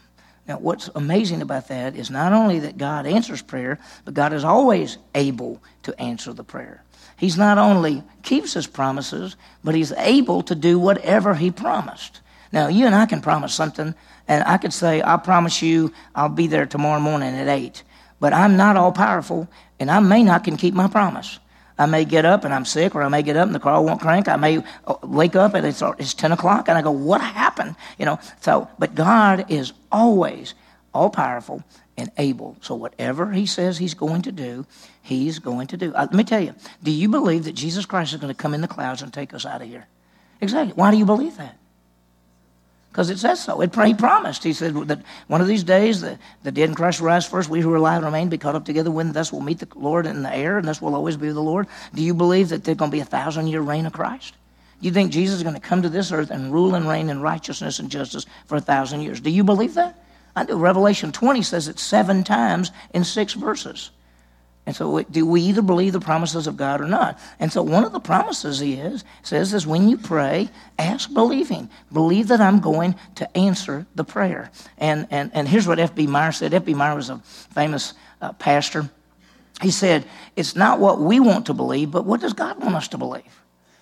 Now, 0.48 0.58
what's 0.58 0.90
amazing 0.96 1.42
about 1.42 1.68
that 1.68 1.96
is 1.96 2.10
not 2.10 2.34
only 2.34 2.60
that 2.60 2.78
God 2.78 3.06
answers 3.06 3.42
prayer, 3.42 3.78
but 4.04 4.16
God 4.16 4.34
is 4.34 4.44
always 4.44 4.98
able 5.14 5.62
to 5.84 6.00
answer 6.02 6.34
the 6.34 6.44
prayer. 6.44 6.84
He's 7.18 7.38
not 7.38 7.58
only 7.58 8.04
keeps 8.24 8.54
his 8.54 8.66
promises, 8.66 9.36
but 9.64 9.76
he's 9.76 9.92
able 9.92 10.42
to 10.44 10.56
do 10.56 10.80
whatever 10.80 11.36
he 11.36 11.52
promised. 11.52 12.22
Now, 12.52 12.68
you 12.68 12.86
and 12.86 12.96
I 12.96 13.06
can 13.06 13.22
promise 13.22 13.54
something, 13.54 13.94
and 14.28 14.44
I 14.46 14.58
could 14.58 14.74
say, 14.74 15.04
I 15.04 15.18
promise 15.18 15.62
you 15.62 15.94
I'll 16.16 16.30
be 16.30 16.48
there 16.48 16.66
tomorrow 16.66 17.00
morning 17.00 17.36
at 17.36 17.48
8. 17.48 17.84
But 18.20 18.34
I'm 18.34 18.58
not 18.58 18.76
all 18.76 18.92
powerful, 18.92 19.48
and 19.80 19.92
I 19.92 20.00
may 20.00 20.24
not 20.24 20.44
can 20.44 20.58
keep 20.58 20.74
my 20.74 20.88
promise. 20.88 21.40
I 21.80 21.86
may 21.86 22.04
get 22.04 22.26
up 22.26 22.44
and 22.44 22.54
I'm 22.54 22.66
sick, 22.66 22.94
or 22.94 23.02
I 23.02 23.08
may 23.08 23.24
get 23.24 23.38
up 23.38 23.48
and 23.48 23.56
the 23.56 23.60
car 23.60 23.82
won't 23.82 24.02
crank. 24.02 24.28
I 24.28 24.36
may 24.36 24.58
uh, 24.86 24.96
wake 25.02 25.36
up 25.38 25.54
and 25.54 25.66
it's, 25.66 25.82
it's 25.98 26.14
10 26.14 26.34
o'clock 26.34 26.68
and 26.68 26.78
I 26.78 26.82
go, 26.82 26.92
What 26.92 27.22
happened? 27.22 27.76
You 27.98 28.06
know, 28.06 28.20
so, 28.42 28.68
but 28.78 28.94
God 28.94 29.46
is 29.50 29.72
always 29.92 30.54
all 30.94 31.10
powerful 31.10 31.64
and 31.98 32.12
able. 32.18 32.58
So 32.62 32.76
whatever 32.76 33.32
He 33.32 33.46
says 33.46 33.78
He's 33.78 33.94
going 33.94 34.24
to 34.24 34.32
do, 34.32 34.66
He's 35.02 35.40
going 35.40 35.68
to 35.68 35.78
do. 35.78 35.94
Uh, 35.94 36.02
let 36.02 36.14
me 36.14 36.26
tell 36.26 36.42
you, 36.42 36.54
do 36.84 36.92
you 36.92 37.08
believe 37.08 37.46
that 37.46 37.54
Jesus 37.54 37.86
Christ 37.86 38.14
is 38.14 38.20
going 38.20 38.34
to 38.34 38.38
come 38.40 38.54
in 38.54 38.60
the 38.60 38.68
clouds 38.68 39.02
and 39.02 39.14
take 39.14 39.34
us 39.34 39.46
out 39.46 39.62
of 39.62 39.68
here? 39.70 39.88
Exactly. 40.42 40.74
Why 40.74 40.92
do 40.92 40.98
you 40.98 41.06
believe 41.06 41.38
that? 41.38 41.59
Because 42.92 43.10
it 43.10 43.20
says 43.20 43.44
so. 43.44 43.62
It, 43.62 43.74
he 43.76 43.94
promised. 43.94 44.44
He 44.44 44.54
said 44.54 44.74
that 44.88 45.02
one 45.28 45.42
of 45.42 45.48
these 45.48 45.64
days 45.64 46.02
the, 46.02 46.18
the 46.44 46.52
dead 46.52 46.70
in 46.70 46.76
Christ 46.76 47.00
will 47.00 47.08
rise 47.08 47.26
first. 47.26 47.50
We 47.50 47.62
who 47.62 47.72
are 47.72 47.78
alive 47.78 48.04
remain, 48.04 48.30
be 48.30 48.38
caught 48.38 48.56
up 48.56 48.66
together 48.66 48.92
when 48.92 49.12
thus 49.12 49.32
we'll 49.32 49.42
meet 49.42 49.60
the 49.60 49.68
Lord 49.76 50.06
in 50.06 50.24
the 50.24 50.36
air, 50.36 50.58
and 50.58 50.68
thus 50.68 50.82
we'll 50.82 50.96
always 50.96 51.16
be 51.16 51.28
with 51.28 51.36
the 51.36 51.42
Lord. 51.42 51.68
Do 51.94 52.02
you 52.02 52.14
believe 52.14 52.50
that 52.50 52.64
there's 52.64 52.78
going 52.78 52.92
to 52.92 52.96
be 52.96 53.02
a 53.02 53.06
thousand 53.06 53.48
year 53.48 53.62
reign 53.62 53.86
of 53.86 53.94
Christ? 53.94 54.34
Do 54.82 54.88
you 54.88 54.94
think 54.94 55.12
Jesus 55.12 55.38
is 55.38 55.44
going 55.44 55.56
to 55.56 55.62
come 55.62 55.82
to 55.82 55.90
this 55.90 56.12
earth 56.12 56.32
and 56.32 56.54
rule 56.54 56.74
and 56.74 56.88
reign 56.88 57.10
in 57.10 57.22
righteousness 57.22 57.80
and 57.80 57.92
justice 57.92 58.26
for 58.48 58.56
a 58.56 58.62
thousand 58.62 59.02
years? 59.02 59.20
Do 59.20 59.30
you 59.30 59.44
believe 59.44 59.76
that? 59.76 60.02
I 60.36 60.46
do. 60.46 60.58
Revelation 60.58 61.12
20 61.12 61.42
says 61.42 61.68
it 61.68 61.80
seven 61.80 62.24
times 62.24 62.72
in 62.94 63.04
six 63.04 63.34
verses. 63.34 63.92
And 64.70 64.76
so, 64.76 65.02
do 65.02 65.26
we 65.26 65.42
either 65.42 65.64
believe 65.64 65.94
the 65.94 66.00
promises 66.00 66.46
of 66.46 66.56
God 66.56 66.80
or 66.80 66.88
not? 66.88 67.20
And 67.40 67.52
so, 67.52 67.64
one 67.64 67.86
of 67.86 67.92
the 67.92 68.00
promises 68.00 68.60
he 68.60 68.76
is 68.76 69.04
says 69.24 69.52
is 69.52 69.66
when 69.66 69.90
you 69.90 69.98
pray, 69.98 70.48
ask 70.78 71.12
believing. 71.12 71.72
Believe 71.92 72.28
that 72.28 72.40
I'm 72.40 72.60
going 72.60 72.94
to 73.16 73.36
answer 73.36 73.88
the 73.96 74.04
prayer. 74.04 74.52
And 74.78 75.08
and 75.10 75.32
and 75.34 75.48
here's 75.48 75.66
what 75.66 75.80
F.B. 75.80 76.06
Meyer 76.06 76.32
said. 76.32 76.54
F.B. 76.54 76.76
Meyer 76.76 76.94
was 76.94 77.10
a 77.10 77.18
famous 77.18 77.96
uh, 78.22 78.34
pastor. 78.34 78.88
He 79.60 79.72
said, 79.72 80.06
"It's 80.36 80.56
not 80.56 80.80
what 80.80 81.02
we 81.02 81.20
want 81.20 81.48
to 81.48 81.56
believe, 81.56 81.90
but 81.90 82.06
what 82.06 82.22
does 82.22 82.34
God 82.34 82.62
want 82.62 82.76
us 82.76 82.90
to 82.90 83.00
believe." 83.00 83.24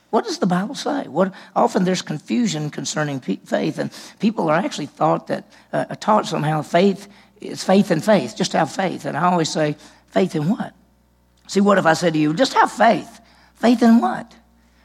What 0.09 0.23
does 0.23 0.39
the 0.39 0.47
Bible 0.47 0.73
say? 0.73 1.09
What, 1.09 1.33
often 1.53 1.83
there's 1.83 2.01
confusion 2.01 2.69
concerning 2.69 3.19
faith, 3.19 3.77
and 3.77 3.91
people 4.19 4.49
are 4.49 4.55
actually 4.55 4.85
thought 4.85 5.27
that 5.27 5.51
uh, 5.73 5.83
taught 5.95 6.25
somehow 6.25 6.61
faith 6.61 7.09
is 7.41 7.61
faith 7.61 7.91
in 7.91 7.99
faith. 7.99 8.33
Just 8.37 8.53
have 8.53 8.71
faith, 8.71 9.03
and 9.03 9.17
I 9.17 9.29
always 9.29 9.49
say, 9.49 9.75
faith 10.09 10.35
in 10.35 10.49
what? 10.49 10.73
See, 11.47 11.61
what 11.61 11.77
if 11.77 11.85
I 11.85 11.93
said 11.93 12.13
to 12.13 12.19
you, 12.19 12.33
just 12.33 12.53
have 12.53 12.71
faith? 12.71 13.19
Faith 13.55 13.81
in 13.81 14.01
what? 14.01 14.35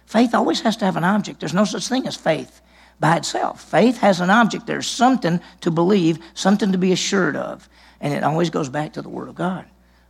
Faith 0.06 0.34
always 0.34 0.60
has 0.60 0.76
to 0.78 0.84
have 0.84 0.96
an 0.96 1.04
object. 1.04 1.40
There's 1.40 1.54
no 1.54 1.64
such 1.64 1.88
thing 1.88 2.06
as 2.06 2.16
faith 2.16 2.60
by 3.00 3.16
itself. 3.16 3.62
Faith 3.62 3.98
has 3.98 4.20
an 4.20 4.30
object. 4.30 4.66
There's 4.66 4.86
something 4.86 5.40
to 5.62 5.70
believe, 5.70 6.18
something 6.34 6.72
to 6.72 6.78
be 6.78 6.92
assured 6.92 7.36
of, 7.36 7.68
and 8.00 8.14
it 8.14 8.22
always 8.22 8.50
goes 8.50 8.68
back 8.68 8.92
to 8.92 9.02
the 9.02 9.08
Word 9.08 9.28
of 9.28 9.34
God. 9.34 9.64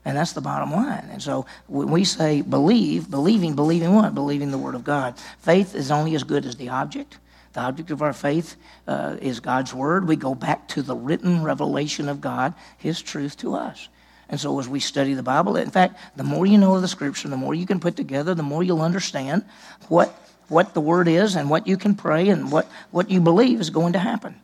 And 0.05 0.17
that's 0.17 0.33
the 0.33 0.41
bottom 0.41 0.73
line. 0.73 1.09
And 1.11 1.23
so 1.23 1.47
when 1.69 1.91
we 1.91 2.05
say 2.05 2.43
believe, 2.43 3.11
believing, 3.11 3.55
believing 3.55 3.95
what? 3.95 4.15
Believing 4.15 4.51
the 4.51 4.59
Word 4.59 4.75
of 4.75 4.83
God. 4.83 5.15
Faith 5.39 5.75
is 5.75 5.91
only 5.91 6.15
as 6.15 6.25
good 6.25 6.45
as 6.45 6.57
the 6.57 6.71
object. 6.71 7.19
The 7.53 7.61
object 7.61 7.91
of 7.91 8.03
our 8.03 8.13
faith 8.13 8.57
uh, 8.89 9.17
is 9.21 9.39
God's 9.39 9.73
Word. 9.73 10.09
We 10.09 10.17
go 10.17 10.35
back 10.35 10.67
to 10.69 10.83
the 10.83 10.97
written 10.97 11.45
revelation 11.45 12.09
of 12.09 12.21
God, 12.21 12.55
His 12.79 13.01
truth 13.01 13.37
to 13.39 13.55
us. 13.55 13.89
And 14.33 14.41
so 14.41 14.59
as 14.59 14.67
we 14.67 14.81
study 14.81 15.13
the 15.13 15.23
Bible, 15.23 15.57
in 15.57 15.71
fact, 15.71 16.01
the 16.17 16.25
more 16.25 16.47
you 16.47 16.57
know 16.57 16.75
of 16.75 16.81
the 16.81 16.89
Scripture, 16.89 17.29
the 17.29 17.37
more 17.37 17.55
you 17.55 17.67
can 17.67 17.79
put 17.79 17.97
together, 17.97 18.35
the 18.35 18.43
more 18.43 18.63
you'll 18.63 18.81
understand 18.81 19.45
what, 19.89 20.09
what 20.49 20.73
the 20.73 20.81
Word 20.81 21.07
is 21.07 21.37
and 21.37 21.51
what 21.51 21.67
you 21.67 21.77
can 21.77 21.95
pray 21.95 22.31
and 22.31 22.51
what, 22.51 22.67
what 22.91 23.11
you 23.11 23.21
believe 23.21 23.61
is 23.61 23.69
going 23.69 23.93
to 23.93 23.99
happen 23.99 24.35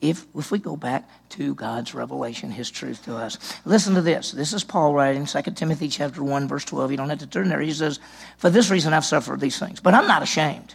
if, 0.00 0.26
if 0.34 0.50
we 0.50 0.58
go 0.58 0.76
back 0.76 1.08
to 1.30 1.54
God's 1.54 1.94
revelation, 1.94 2.50
His 2.50 2.70
truth 2.70 3.04
to 3.04 3.16
us. 3.16 3.38
Listen 3.64 3.94
to 3.94 4.02
this. 4.02 4.32
This 4.32 4.52
is 4.52 4.64
Paul 4.64 4.92
writing, 4.92 5.26
2 5.26 5.42
Timothy 5.52 5.88
chapter 5.88 6.24
1, 6.24 6.48
verse 6.48 6.64
12. 6.64 6.90
You 6.90 6.96
don't 6.96 7.08
have 7.08 7.20
to 7.20 7.26
turn 7.26 7.48
there. 7.48 7.60
He 7.60 7.72
says, 7.72 8.00
For 8.38 8.50
this 8.50 8.68
reason 8.68 8.92
I've 8.92 9.04
suffered 9.04 9.40
these 9.40 9.60
things, 9.60 9.80
but 9.80 9.94
I'm 9.94 10.08
not 10.08 10.22
ashamed. 10.22 10.74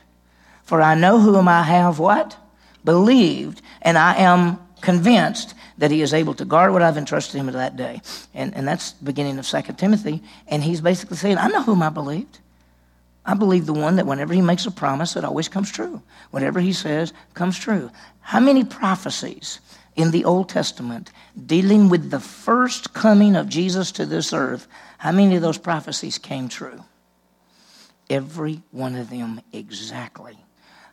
For 0.63 0.81
I 0.81 0.95
know 0.95 1.19
whom 1.19 1.49
I 1.49 1.63
have 1.63 1.99
what? 1.99 2.37
Believed, 2.85 3.61
and 3.81 3.97
I 3.97 4.15
am 4.15 4.59
convinced 4.81 5.53
that 5.77 5.91
he 5.91 6.01
is 6.01 6.13
able 6.13 6.33
to 6.35 6.45
guard 6.45 6.73
what 6.73 6.81
I've 6.81 6.97
entrusted 6.97 7.39
him 7.39 7.47
to 7.47 7.53
that 7.53 7.77
day. 7.77 8.01
And, 8.33 8.53
and 8.55 8.67
that's 8.67 8.91
the 8.91 9.05
beginning 9.05 9.39
of 9.39 9.47
2 9.47 9.61
Timothy. 9.77 10.21
And 10.47 10.63
he's 10.63 10.81
basically 10.81 11.17
saying, 11.17 11.37
I 11.37 11.47
know 11.47 11.63
whom 11.63 11.81
I 11.81 11.89
believed. 11.89 12.39
I 13.25 13.35
believe 13.35 13.65
the 13.65 13.73
one 13.73 13.97
that 13.97 14.07
whenever 14.07 14.33
he 14.33 14.41
makes 14.41 14.65
a 14.65 14.71
promise, 14.71 15.15
it 15.15 15.23
always 15.23 15.47
comes 15.47 15.71
true. 15.71 16.01
Whatever 16.31 16.59
he 16.59 16.73
says 16.73 17.13
comes 17.33 17.57
true. 17.57 17.91
How 18.19 18.39
many 18.39 18.63
prophecies 18.63 19.59
in 19.95 20.11
the 20.11 20.25
Old 20.25 20.49
Testament 20.49 21.11
dealing 21.45 21.89
with 21.89 22.09
the 22.09 22.19
first 22.19 22.93
coming 22.93 23.35
of 23.35 23.49
Jesus 23.49 23.91
to 23.93 24.05
this 24.05 24.33
earth, 24.33 24.67
how 24.97 25.11
many 25.11 25.35
of 25.35 25.41
those 25.41 25.57
prophecies 25.57 26.17
came 26.17 26.49
true? 26.49 26.83
Every 28.09 28.61
one 28.71 28.95
of 28.95 29.09
them 29.09 29.41
exactly. 29.53 30.37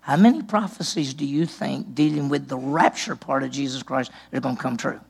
How 0.08 0.16
many 0.16 0.40
prophecies 0.40 1.12
do 1.12 1.26
you 1.26 1.44
think 1.44 1.94
dealing 1.94 2.30
with 2.30 2.48
the 2.48 2.56
rapture 2.56 3.14
part 3.14 3.42
of 3.42 3.50
Jesus 3.50 3.82
Christ 3.82 4.10
are 4.32 4.40
going 4.40 4.56
to 4.56 4.62
come 4.62 4.78
true? 4.78 5.00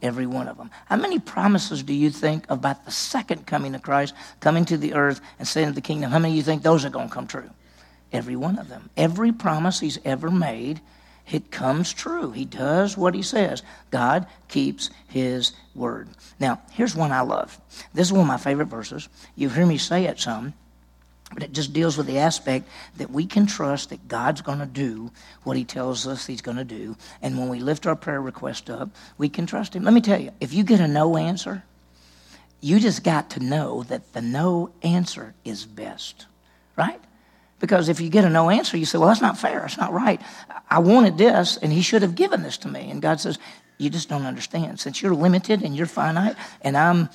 Every 0.00 0.24
one 0.24 0.48
of 0.48 0.56
them. 0.56 0.70
How 0.86 0.96
many 0.96 1.18
promises 1.18 1.82
do 1.82 1.92
you 1.92 2.08
think 2.08 2.46
about 2.48 2.86
the 2.86 2.90
second 2.90 3.46
coming 3.46 3.74
of 3.74 3.82
Christ, 3.82 4.14
coming 4.40 4.64
to 4.64 4.78
the 4.78 4.94
earth 4.94 5.20
and 5.38 5.46
setting 5.46 5.74
the 5.74 5.82
kingdom? 5.82 6.10
How 6.10 6.18
many 6.18 6.32
of 6.32 6.36
you 6.38 6.42
think 6.42 6.62
those 6.62 6.86
are 6.86 6.88
going 6.90 7.08
to 7.08 7.14
come 7.14 7.26
true? 7.26 7.50
Every 8.14 8.34
one 8.34 8.58
of 8.58 8.70
them. 8.70 8.88
Every 8.96 9.30
promise 9.30 9.78
he's 9.78 9.98
ever 10.06 10.30
made, 10.30 10.80
it 11.30 11.50
comes 11.50 11.92
true. 11.92 12.30
He 12.30 12.46
does 12.46 12.96
what 12.96 13.14
he 13.14 13.22
says. 13.22 13.62
God 13.90 14.26
keeps 14.48 14.88
his 15.08 15.52
word. 15.74 16.08
Now, 16.38 16.62
here's 16.72 16.96
one 16.96 17.12
I 17.12 17.20
love. 17.20 17.60
This 17.92 18.06
is 18.06 18.12
one 18.14 18.22
of 18.22 18.26
my 18.26 18.38
favorite 18.38 18.68
verses. 18.68 19.06
You 19.36 19.50
hear 19.50 19.66
me 19.66 19.76
say 19.76 20.06
it 20.06 20.18
some. 20.18 20.54
But 21.32 21.44
it 21.44 21.52
just 21.52 21.72
deals 21.72 21.96
with 21.96 22.06
the 22.06 22.18
aspect 22.18 22.68
that 22.96 23.10
we 23.10 23.24
can 23.24 23.46
trust 23.46 23.90
that 23.90 24.08
God's 24.08 24.40
going 24.40 24.58
to 24.58 24.66
do 24.66 25.12
what 25.44 25.56
He 25.56 25.64
tells 25.64 26.06
us 26.06 26.26
He's 26.26 26.42
going 26.42 26.56
to 26.56 26.64
do. 26.64 26.96
And 27.22 27.38
when 27.38 27.48
we 27.48 27.60
lift 27.60 27.86
our 27.86 27.94
prayer 27.94 28.20
request 28.20 28.68
up, 28.68 28.90
we 29.16 29.28
can 29.28 29.46
trust 29.46 29.76
Him. 29.76 29.84
Let 29.84 29.94
me 29.94 30.00
tell 30.00 30.20
you, 30.20 30.32
if 30.40 30.52
you 30.52 30.64
get 30.64 30.80
a 30.80 30.88
no 30.88 31.16
answer, 31.16 31.62
you 32.60 32.80
just 32.80 33.04
got 33.04 33.30
to 33.30 33.40
know 33.40 33.84
that 33.84 34.12
the 34.12 34.20
no 34.20 34.70
answer 34.82 35.34
is 35.44 35.64
best, 35.64 36.26
right? 36.76 37.00
Because 37.60 37.88
if 37.88 38.00
you 38.00 38.10
get 38.10 38.24
a 38.24 38.30
no 38.30 38.50
answer, 38.50 38.76
you 38.76 38.84
say, 38.84 38.98
well, 38.98 39.08
that's 39.08 39.20
not 39.20 39.38
fair. 39.38 39.64
It's 39.64 39.78
not 39.78 39.92
right. 39.92 40.20
I 40.68 40.80
wanted 40.80 41.16
this, 41.16 41.58
and 41.58 41.72
He 41.72 41.82
should 41.82 42.02
have 42.02 42.14
given 42.14 42.42
this 42.42 42.58
to 42.58 42.68
me. 42.68 42.90
And 42.90 43.00
God 43.00 43.20
says, 43.20 43.38
you 43.78 43.88
just 43.88 44.08
don't 44.08 44.26
understand. 44.26 44.80
Since 44.80 45.00
you're 45.00 45.14
limited 45.14 45.62
and 45.62 45.76
you're 45.76 45.86
finite, 45.86 46.36
and 46.60 46.76
I'm 46.76 47.08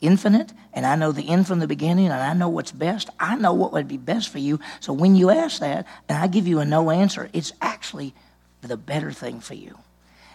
infinite 0.00 0.52
and 0.72 0.86
I 0.86 0.96
know 0.96 1.12
the 1.12 1.28
end 1.28 1.46
from 1.46 1.58
the 1.58 1.66
beginning 1.66 2.06
and 2.06 2.14
I 2.14 2.32
know 2.34 2.48
what's 2.48 2.72
best. 2.72 3.10
I 3.18 3.36
know 3.36 3.52
what 3.52 3.72
would 3.72 3.88
be 3.88 3.96
best 3.96 4.28
for 4.28 4.38
you. 4.38 4.60
So 4.80 4.92
when 4.92 5.16
you 5.16 5.30
ask 5.30 5.60
that 5.60 5.86
and 6.08 6.18
I 6.18 6.26
give 6.26 6.46
you 6.46 6.60
a 6.60 6.64
no 6.64 6.90
answer, 6.90 7.28
it's 7.32 7.52
actually 7.60 8.14
the 8.62 8.76
better 8.76 9.12
thing 9.12 9.40
for 9.40 9.54
you. 9.54 9.78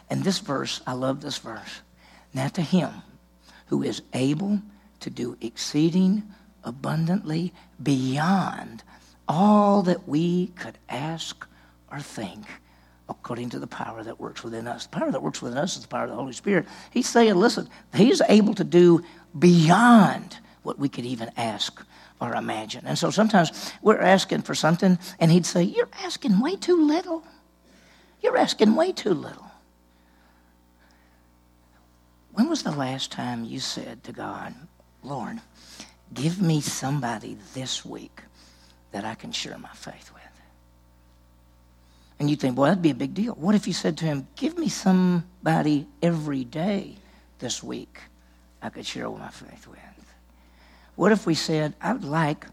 And 0.09 0.23
this 0.23 0.39
verse, 0.39 0.81
I 0.85 0.93
love 0.93 1.21
this 1.21 1.37
verse. 1.37 1.81
Now 2.33 2.47
to 2.49 2.61
him 2.61 2.91
who 3.67 3.83
is 3.83 4.01
able 4.13 4.61
to 4.99 5.09
do 5.09 5.37
exceeding 5.41 6.23
abundantly 6.63 7.53
beyond 7.81 8.83
all 9.27 9.83
that 9.83 10.07
we 10.07 10.47
could 10.47 10.77
ask 10.89 11.45
or 11.91 11.99
think 11.99 12.45
according 13.09 13.49
to 13.49 13.59
the 13.59 13.67
power 13.67 14.03
that 14.03 14.19
works 14.19 14.43
within 14.43 14.67
us. 14.67 14.85
The 14.85 14.97
power 14.97 15.11
that 15.11 15.21
works 15.21 15.41
within 15.41 15.57
us 15.57 15.75
is 15.75 15.81
the 15.81 15.87
power 15.87 16.05
of 16.05 16.09
the 16.09 16.15
Holy 16.15 16.33
Spirit. 16.33 16.65
He's 16.91 17.09
saying, 17.09 17.35
listen, 17.35 17.69
he's 17.93 18.21
able 18.29 18.53
to 18.55 18.63
do 18.63 19.03
beyond 19.37 20.37
what 20.63 20.79
we 20.79 20.89
could 20.89 21.05
even 21.05 21.31
ask 21.37 21.85
or 22.19 22.35
imagine. 22.35 22.85
And 22.85 22.97
so 22.97 23.09
sometimes 23.09 23.73
we're 23.81 23.99
asking 23.99 24.43
for 24.43 24.55
something, 24.55 24.97
and 25.19 25.31
he'd 25.31 25.45
say, 25.45 25.63
You're 25.63 25.89
asking 26.03 26.39
way 26.39 26.55
too 26.55 26.85
little. 26.85 27.23
You're 28.21 28.37
asking 28.37 28.75
way 28.75 28.93
too 28.93 29.13
little. 29.13 29.51
When 32.31 32.49
was 32.49 32.63
the 32.63 32.71
last 32.71 33.11
time 33.11 33.43
you 33.43 33.59
said 33.59 34.03
to 34.05 34.11
God, 34.11 34.55
Lord, 35.03 35.39
give 36.13 36.41
me 36.41 36.61
somebody 36.61 37.37
this 37.53 37.85
week 37.85 38.21
that 38.91 39.03
I 39.03 39.15
can 39.15 39.31
share 39.31 39.57
my 39.57 39.73
faith 39.73 40.11
with? 40.13 40.23
And 42.19 42.29
you 42.29 42.35
think, 42.35 42.57
well, 42.57 42.69
that'd 42.69 42.81
be 42.81 42.91
a 42.91 42.95
big 42.95 43.13
deal. 43.13 43.33
What 43.33 43.53
if 43.53 43.67
you 43.67 43.73
said 43.73 43.97
to 43.97 44.05
him, 44.05 44.27
give 44.35 44.57
me 44.57 44.69
somebody 44.69 45.87
every 46.01 46.45
day 46.45 46.95
this 47.39 47.61
week 47.61 47.99
I 48.63 48.69
could 48.69 48.85
share 48.85 49.09
my 49.09 49.27
faith 49.27 49.67
with? 49.67 49.79
What 50.95 51.11
if 51.11 51.25
we 51.25 51.35
said, 51.35 51.73
I 51.81 51.91
would 51.91 52.05
like 52.05 52.45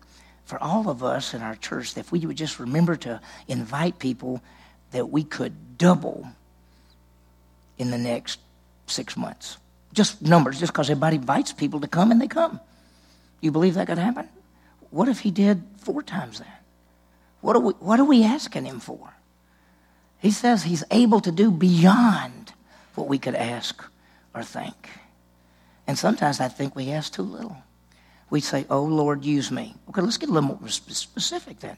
for 0.44 0.60
all 0.60 0.90
of 0.90 1.04
us 1.04 1.34
in 1.34 1.40
our 1.40 1.54
church, 1.54 1.96
if 1.96 2.10
we 2.10 2.26
would 2.26 2.36
just 2.36 2.58
remember 2.58 2.96
to 2.96 3.20
invite 3.46 4.00
people 4.00 4.42
that 4.90 5.08
we 5.08 5.22
could 5.22 5.78
double 5.78 6.26
in 7.78 7.92
the 7.92 7.98
next 7.98 8.40
six 8.86 9.16
months? 9.16 9.56
Just 9.92 10.20
numbers, 10.20 10.58
just 10.58 10.72
because 10.72 10.90
everybody 10.90 11.16
invites 11.16 11.52
people 11.52 11.80
to 11.80 11.88
come 11.88 12.10
and 12.10 12.20
they 12.20 12.26
come. 12.26 12.58
You 13.40 13.52
believe 13.52 13.74
that 13.74 13.86
could 13.86 13.98
happen? 13.98 14.28
What 14.90 15.08
if 15.08 15.20
he 15.20 15.30
did 15.30 15.62
four 15.78 16.02
times 16.02 16.40
that? 16.40 16.62
What 17.40 17.54
are 17.54 17.60
we, 17.60 17.72
what 17.74 18.00
are 18.00 18.04
we 18.04 18.24
asking 18.24 18.64
him 18.64 18.80
for? 18.80 19.14
He 20.18 20.32
says 20.32 20.64
he's 20.64 20.84
able 20.90 21.20
to 21.20 21.30
do 21.30 21.50
beyond 21.50 22.52
what 22.94 23.06
we 23.06 23.18
could 23.18 23.34
ask 23.36 23.84
or 24.34 24.42
think. 24.42 24.90
And 25.90 25.98
sometimes 25.98 26.38
I 26.38 26.46
think 26.46 26.76
we 26.76 26.92
ask 26.92 27.12
too 27.12 27.22
little. 27.22 27.56
We 28.30 28.40
say, 28.40 28.64
Oh, 28.70 28.84
Lord, 28.84 29.24
use 29.24 29.50
me. 29.50 29.74
Okay, 29.88 30.00
let's 30.00 30.18
get 30.18 30.28
a 30.28 30.32
little 30.32 30.50
more 30.50 30.68
specific 30.68 31.58
then. 31.58 31.76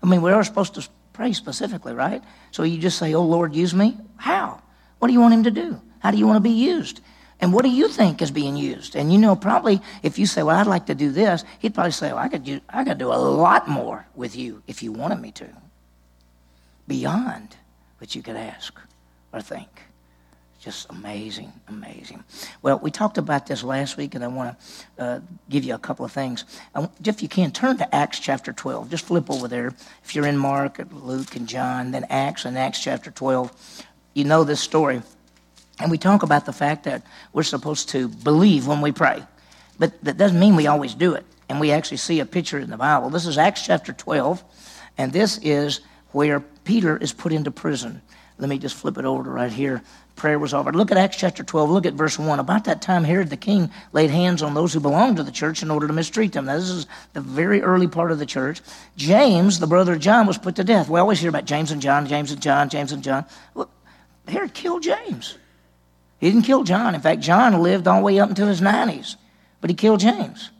I 0.00 0.06
mean, 0.06 0.22
we 0.22 0.30
are 0.30 0.44
supposed 0.44 0.74
to 0.74 0.88
pray 1.12 1.32
specifically, 1.32 1.92
right? 1.92 2.22
So 2.52 2.62
you 2.62 2.78
just 2.78 2.96
say, 2.96 3.12
Oh, 3.12 3.24
Lord, 3.24 3.52
use 3.52 3.74
me? 3.74 3.98
How? 4.18 4.62
What 5.00 5.08
do 5.08 5.14
you 5.14 5.20
want 5.20 5.34
him 5.34 5.42
to 5.42 5.50
do? 5.50 5.80
How 5.98 6.12
do 6.12 6.16
you 6.16 6.28
want 6.28 6.36
to 6.36 6.48
be 6.48 6.54
used? 6.54 7.00
And 7.40 7.52
what 7.52 7.64
do 7.64 7.70
you 7.70 7.88
think 7.88 8.22
is 8.22 8.30
being 8.30 8.56
used? 8.56 8.94
And 8.94 9.12
you 9.12 9.18
know, 9.18 9.34
probably 9.34 9.80
if 10.04 10.16
you 10.16 10.26
say, 10.26 10.44
Well, 10.44 10.54
I'd 10.54 10.68
like 10.68 10.86
to 10.86 10.94
do 10.94 11.10
this, 11.10 11.44
he'd 11.58 11.74
probably 11.74 11.90
say, 11.90 12.12
Well, 12.12 12.22
I 12.22 12.28
could 12.28 12.44
do, 12.44 12.60
I 12.68 12.84
could 12.84 12.98
do 12.98 13.08
a 13.08 13.18
lot 13.18 13.66
more 13.66 14.06
with 14.14 14.36
you 14.36 14.62
if 14.68 14.80
you 14.80 14.92
wanted 14.92 15.20
me 15.20 15.32
to. 15.32 15.48
Beyond 16.86 17.56
what 17.98 18.14
you 18.14 18.22
could 18.22 18.36
ask 18.36 18.78
or 19.32 19.40
think. 19.40 19.89
Just 20.60 20.90
amazing, 20.90 21.50
amazing. 21.68 22.22
Well, 22.60 22.78
we 22.80 22.90
talked 22.90 23.16
about 23.16 23.46
this 23.46 23.64
last 23.64 23.96
week, 23.96 24.14
and 24.14 24.22
I 24.22 24.26
want 24.26 24.58
to 24.98 25.02
uh, 25.02 25.20
give 25.48 25.64
you 25.64 25.74
a 25.74 25.78
couple 25.78 26.04
of 26.04 26.12
things. 26.12 26.44
if 27.02 27.22
you 27.22 27.28
can, 27.28 27.50
turn 27.50 27.78
to 27.78 27.94
Acts 27.94 28.18
chapter 28.18 28.52
12. 28.52 28.90
Just 28.90 29.06
flip 29.06 29.30
over 29.30 29.48
there. 29.48 29.68
If 30.04 30.14
you're 30.14 30.26
in 30.26 30.36
Mark, 30.36 30.78
Luke, 30.92 31.34
and 31.34 31.48
John, 31.48 31.92
then 31.92 32.04
Acts 32.10 32.44
and 32.44 32.58
Acts 32.58 32.78
chapter 32.78 33.10
12. 33.10 33.86
You 34.12 34.24
know 34.24 34.44
this 34.44 34.60
story. 34.60 35.00
And 35.78 35.90
we 35.90 35.96
talk 35.96 36.22
about 36.22 36.44
the 36.44 36.52
fact 36.52 36.84
that 36.84 37.04
we're 37.32 37.42
supposed 37.42 37.88
to 37.90 38.08
believe 38.08 38.66
when 38.66 38.82
we 38.82 38.92
pray. 38.92 39.22
But 39.78 40.04
that 40.04 40.18
doesn't 40.18 40.38
mean 40.38 40.56
we 40.56 40.66
always 40.66 40.92
do 40.92 41.14
it. 41.14 41.24
And 41.48 41.58
we 41.58 41.72
actually 41.72 41.96
see 41.96 42.20
a 42.20 42.26
picture 42.26 42.58
in 42.58 42.68
the 42.68 42.76
Bible. 42.76 43.08
This 43.08 43.24
is 43.24 43.38
Acts 43.38 43.64
chapter 43.64 43.94
12, 43.94 44.44
and 44.98 45.10
this 45.10 45.38
is 45.38 45.80
where 46.12 46.40
Peter 46.64 46.98
is 46.98 47.14
put 47.14 47.32
into 47.32 47.50
prison. 47.50 48.02
Let 48.36 48.50
me 48.50 48.58
just 48.58 48.76
flip 48.76 48.98
it 48.98 49.06
over 49.06 49.24
to 49.24 49.30
right 49.30 49.52
here 49.52 49.82
prayer 50.20 50.38
was 50.38 50.52
offered. 50.52 50.76
Look 50.76 50.90
at 50.90 50.98
Acts 50.98 51.16
chapter 51.16 51.42
12. 51.42 51.70
Look 51.70 51.86
at 51.86 51.94
verse 51.94 52.18
1. 52.18 52.38
About 52.38 52.64
that 52.64 52.82
time, 52.82 53.04
Herod 53.04 53.30
the 53.30 53.38
king 53.38 53.70
laid 53.94 54.10
hands 54.10 54.42
on 54.42 54.52
those 54.52 54.74
who 54.74 54.78
belonged 54.78 55.16
to 55.16 55.22
the 55.22 55.30
church 55.30 55.62
in 55.62 55.70
order 55.70 55.86
to 55.86 55.94
mistreat 55.94 56.32
them. 56.32 56.44
Now, 56.44 56.56
this 56.56 56.68
is 56.68 56.86
the 57.14 57.22
very 57.22 57.62
early 57.62 57.88
part 57.88 58.12
of 58.12 58.18
the 58.18 58.26
church. 58.26 58.60
James, 58.96 59.58
the 59.58 59.66
brother 59.66 59.94
of 59.94 60.00
John, 60.00 60.26
was 60.26 60.36
put 60.36 60.56
to 60.56 60.64
death. 60.64 60.90
We 60.90 61.00
always 61.00 61.20
hear 61.20 61.30
about 61.30 61.46
James 61.46 61.70
and 61.70 61.80
John, 61.80 62.06
James 62.06 62.32
and 62.32 62.42
John, 62.42 62.68
James 62.68 62.92
and 62.92 63.02
John. 63.02 63.24
Well, 63.54 63.70
Herod 64.28 64.52
killed 64.52 64.82
James. 64.82 65.38
He 66.18 66.30
didn't 66.30 66.44
kill 66.44 66.64
John. 66.64 66.94
In 66.94 67.00
fact, 67.00 67.22
John 67.22 67.62
lived 67.62 67.88
all 67.88 68.00
the 68.00 68.04
way 68.04 68.20
up 68.20 68.28
until 68.28 68.46
his 68.46 68.60
90s, 68.60 69.16
but 69.62 69.70
he 69.70 69.74
killed 69.74 70.00
James. 70.00 70.50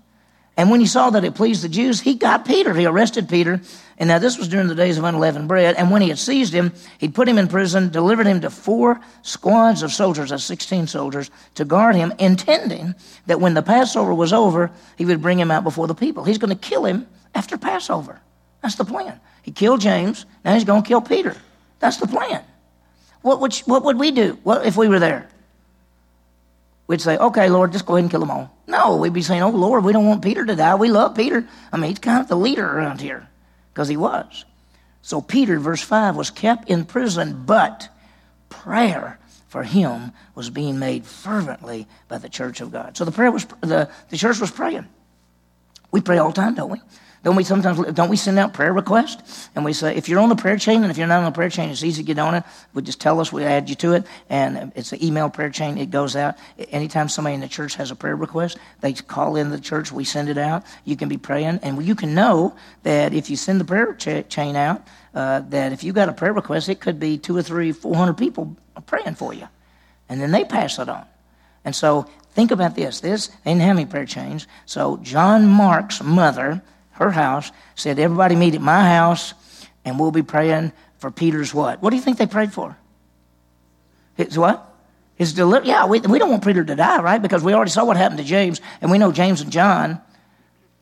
And 0.60 0.70
when 0.70 0.80
he 0.80 0.86
saw 0.86 1.08
that 1.08 1.24
it 1.24 1.34
pleased 1.34 1.64
the 1.64 1.70
Jews, 1.70 2.00
he 2.00 2.14
got 2.14 2.44
Peter. 2.44 2.74
He 2.74 2.84
arrested 2.84 3.30
Peter 3.30 3.62
and 4.00 4.08
now 4.08 4.18
this 4.18 4.38
was 4.38 4.48
during 4.48 4.66
the 4.66 4.74
days 4.74 4.96
of 4.96 5.04
unleavened 5.04 5.46
bread. 5.46 5.76
And 5.76 5.90
when 5.90 6.00
he 6.00 6.08
had 6.08 6.18
seized 6.18 6.54
him, 6.54 6.72
he 6.96 7.06
put 7.06 7.28
him 7.28 7.36
in 7.36 7.48
prison, 7.48 7.90
delivered 7.90 8.26
him 8.26 8.40
to 8.40 8.48
four 8.48 8.98
squads 9.20 9.82
of 9.82 9.92
soldiers, 9.92 10.30
that's 10.30 10.42
16 10.42 10.86
soldiers, 10.86 11.30
to 11.56 11.66
guard 11.66 11.94
him, 11.96 12.14
intending 12.18 12.94
that 13.26 13.42
when 13.42 13.52
the 13.52 13.62
Passover 13.62 14.14
was 14.14 14.32
over, 14.32 14.70
he 14.96 15.04
would 15.04 15.20
bring 15.20 15.38
him 15.38 15.50
out 15.50 15.64
before 15.64 15.86
the 15.86 15.94
people. 15.94 16.24
He's 16.24 16.38
going 16.38 16.48
to 16.48 16.68
kill 16.68 16.86
him 16.86 17.06
after 17.34 17.58
Passover. 17.58 18.22
That's 18.62 18.76
the 18.76 18.86
plan. 18.86 19.20
He 19.42 19.50
killed 19.50 19.82
James. 19.82 20.24
Now 20.46 20.54
he's 20.54 20.64
going 20.64 20.82
to 20.82 20.88
kill 20.88 21.02
Peter. 21.02 21.36
That's 21.78 21.98
the 21.98 22.06
plan. 22.06 22.42
What 23.20 23.38
would, 23.42 23.54
what 23.66 23.84
would 23.84 23.98
we 23.98 24.12
do 24.12 24.38
what, 24.44 24.64
if 24.64 24.78
we 24.78 24.88
were 24.88 24.98
there? 24.98 25.28
We'd 26.90 27.00
say, 27.00 27.16
okay, 27.18 27.48
Lord, 27.48 27.70
just 27.70 27.86
go 27.86 27.94
ahead 27.94 28.02
and 28.02 28.10
kill 28.10 28.18
them 28.18 28.32
all. 28.32 28.52
No, 28.66 28.96
we'd 28.96 29.12
be 29.12 29.22
saying, 29.22 29.42
oh, 29.42 29.50
Lord, 29.50 29.84
we 29.84 29.92
don't 29.92 30.06
want 30.06 30.22
Peter 30.22 30.44
to 30.44 30.56
die. 30.56 30.74
We 30.74 30.88
love 30.88 31.14
Peter. 31.14 31.46
I 31.72 31.76
mean, 31.76 31.90
he's 31.90 32.00
kind 32.00 32.20
of 32.20 32.26
the 32.26 32.34
leader 32.34 32.68
around 32.68 33.00
here 33.00 33.28
because 33.72 33.86
he 33.86 33.96
was. 33.96 34.44
So 35.00 35.20
Peter, 35.20 35.60
verse 35.60 35.80
5, 35.80 36.16
was 36.16 36.30
kept 36.30 36.68
in 36.68 36.84
prison, 36.84 37.44
but 37.46 37.88
prayer 38.48 39.20
for 39.46 39.62
him 39.62 40.10
was 40.34 40.50
being 40.50 40.80
made 40.80 41.06
fervently 41.06 41.86
by 42.08 42.18
the 42.18 42.28
church 42.28 42.60
of 42.60 42.72
God. 42.72 42.96
So 42.96 43.04
the 43.04 43.12
prayer 43.12 43.30
was 43.30 43.44
the, 43.60 43.88
the 44.08 44.16
church 44.16 44.40
was 44.40 44.50
praying. 44.50 44.88
We 45.92 46.00
pray 46.00 46.18
all 46.18 46.32
the 46.32 46.40
time, 46.40 46.56
don't 46.56 46.70
we? 46.70 46.80
Don't 47.22 47.36
we 47.36 47.44
sometimes 47.44 47.78
don't 47.92 48.08
we 48.08 48.16
send 48.16 48.38
out 48.38 48.54
prayer 48.54 48.72
requests 48.72 49.50
and 49.54 49.62
we 49.62 49.74
say 49.74 49.94
if 49.94 50.08
you're 50.08 50.20
on 50.20 50.30
the 50.30 50.36
prayer 50.36 50.56
chain 50.56 50.82
and 50.82 50.90
if 50.90 50.96
you're 50.96 51.06
not 51.06 51.18
on 51.18 51.24
the 51.24 51.32
prayer 51.32 51.50
chain, 51.50 51.68
it's 51.68 51.84
easy 51.84 52.02
to 52.02 52.06
get 52.06 52.18
on 52.18 52.34
it. 52.34 52.44
We 52.72 52.80
just 52.80 52.98
tell 52.98 53.20
us 53.20 53.30
we 53.30 53.44
add 53.44 53.68
you 53.68 53.74
to 53.76 53.92
it, 53.92 54.06
and 54.30 54.72
it's 54.74 54.92
an 54.92 55.04
email 55.04 55.28
prayer 55.28 55.50
chain. 55.50 55.76
It 55.76 55.90
goes 55.90 56.16
out 56.16 56.36
anytime 56.70 57.10
somebody 57.10 57.34
in 57.34 57.42
the 57.42 57.48
church 57.48 57.74
has 57.74 57.90
a 57.90 57.94
prayer 57.94 58.16
request. 58.16 58.56
They 58.80 58.94
call 58.94 59.36
in 59.36 59.50
the 59.50 59.60
church. 59.60 59.92
We 59.92 60.04
send 60.04 60.30
it 60.30 60.38
out. 60.38 60.64
You 60.86 60.96
can 60.96 61.10
be 61.10 61.18
praying, 61.18 61.60
and 61.62 61.84
you 61.84 61.94
can 61.94 62.14
know 62.14 62.56
that 62.84 63.12
if 63.12 63.28
you 63.28 63.36
send 63.36 63.60
the 63.60 63.66
prayer 63.66 63.92
cha- 63.92 64.22
chain 64.22 64.56
out, 64.56 64.86
uh, 65.14 65.40
that 65.50 65.72
if 65.72 65.84
you 65.84 65.92
got 65.92 66.08
a 66.08 66.14
prayer 66.14 66.32
request, 66.32 66.70
it 66.70 66.80
could 66.80 66.98
be 66.98 67.18
two 67.18 67.36
or 67.36 67.42
three, 67.42 67.72
four 67.72 67.94
hundred 67.94 68.16
people 68.16 68.56
praying 68.86 69.16
for 69.16 69.34
you, 69.34 69.46
and 70.08 70.22
then 70.22 70.30
they 70.30 70.44
pass 70.44 70.78
it 70.78 70.88
on. 70.88 71.04
And 71.66 71.76
so 71.76 72.06
think 72.32 72.50
about 72.50 72.76
this. 72.76 73.00
This 73.00 73.26
they 73.26 73.50
didn't 73.50 73.60
have 73.60 73.76
any 73.76 73.84
prayer 73.84 74.06
chains. 74.06 74.46
So 74.64 74.96
John 75.02 75.46
Mark's 75.46 76.02
mother 76.02 76.62
her 77.00 77.10
house, 77.10 77.50
said, 77.74 77.98
Everybody 77.98 78.36
meet 78.36 78.54
at 78.54 78.60
my 78.60 78.88
house, 78.88 79.34
and 79.84 79.98
we'll 79.98 80.12
be 80.12 80.22
praying 80.22 80.72
for 80.98 81.10
Peter's 81.10 81.52
what? 81.52 81.82
What 81.82 81.90
do 81.90 81.96
you 81.96 82.02
think 82.02 82.18
they 82.18 82.26
prayed 82.26 82.52
for? 82.52 82.76
His 84.16 84.38
what? 84.38 84.66
His 85.16 85.32
deliver. 85.32 85.66
Yeah, 85.66 85.86
we, 85.86 86.00
we 86.00 86.18
don't 86.18 86.30
want 86.30 86.44
Peter 86.44 86.62
to 86.62 86.76
die, 86.76 87.00
right? 87.00 87.20
Because 87.20 87.42
we 87.42 87.54
already 87.54 87.70
saw 87.70 87.84
what 87.84 87.96
happened 87.96 88.18
to 88.18 88.24
James, 88.24 88.60
and 88.80 88.90
we 88.90 88.98
know 88.98 89.10
James 89.10 89.40
and 89.40 89.50
John. 89.50 90.00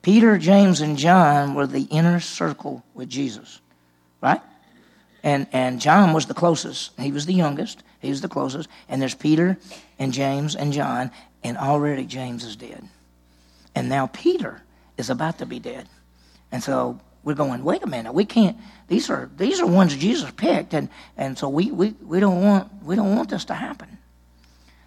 Peter, 0.02 0.38
James, 0.38 0.80
and 0.80 0.96
John 0.96 1.54
were 1.54 1.66
the 1.66 1.82
inner 1.82 2.20
circle 2.20 2.84
with 2.94 3.08
Jesus, 3.08 3.60
right? 4.20 4.40
And, 5.22 5.46
and 5.52 5.80
John 5.80 6.12
was 6.12 6.26
the 6.26 6.34
closest. 6.34 6.98
He 6.98 7.12
was 7.12 7.26
the 7.26 7.32
youngest. 7.34 7.82
He 8.00 8.10
was 8.10 8.20
the 8.20 8.28
closest. 8.28 8.68
And 8.88 9.00
there's 9.02 9.14
Peter 9.14 9.58
and 9.98 10.12
James 10.12 10.54
and 10.56 10.72
John, 10.72 11.10
and 11.42 11.56
already 11.56 12.06
James 12.06 12.44
is 12.44 12.56
dead. 12.56 12.88
And 13.74 13.88
now 13.88 14.06
Peter 14.08 14.62
is 14.96 15.10
about 15.10 15.38
to 15.38 15.46
be 15.46 15.58
dead. 15.58 15.88
And 16.50 16.62
so 16.62 17.00
we're 17.24 17.34
going, 17.34 17.62
wait 17.62 17.82
a 17.82 17.86
minute, 17.86 18.12
we 18.12 18.24
can't. 18.24 18.56
These 18.88 19.10
are 19.10 19.30
these 19.36 19.60
are 19.60 19.66
ones 19.66 19.94
Jesus 19.96 20.30
picked, 20.30 20.72
and 20.72 20.88
and 21.16 21.36
so 21.36 21.48
we 21.48 21.70
we, 21.70 21.90
we 22.02 22.20
don't 22.20 22.42
want 22.42 22.72
we 22.82 22.96
don't 22.96 23.14
want 23.14 23.28
this 23.28 23.44
to 23.46 23.54
happen. 23.54 23.98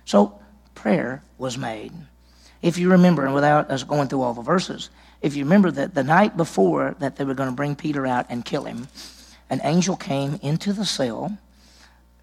So 0.05 0.39
prayer 0.73 1.23
was 1.37 1.57
made. 1.57 1.93
If 2.61 2.77
you 2.77 2.91
remember, 2.91 3.25
and 3.25 3.33
without 3.33 3.69
us 3.69 3.83
going 3.83 4.07
through 4.07 4.21
all 4.21 4.33
the 4.33 4.41
verses, 4.41 4.89
if 5.21 5.35
you 5.35 5.43
remember 5.43 5.71
that 5.71 5.93
the 5.93 6.03
night 6.03 6.37
before 6.37 6.95
that 6.99 7.15
they 7.15 7.25
were 7.25 7.33
going 7.33 7.49
to 7.49 7.55
bring 7.55 7.75
Peter 7.75 8.07
out 8.07 8.25
and 8.29 8.43
kill 8.43 8.63
him, 8.63 8.87
an 9.49 9.61
angel 9.63 9.95
came 9.95 10.39
into 10.41 10.73
the 10.73 10.85
cell, 10.85 11.37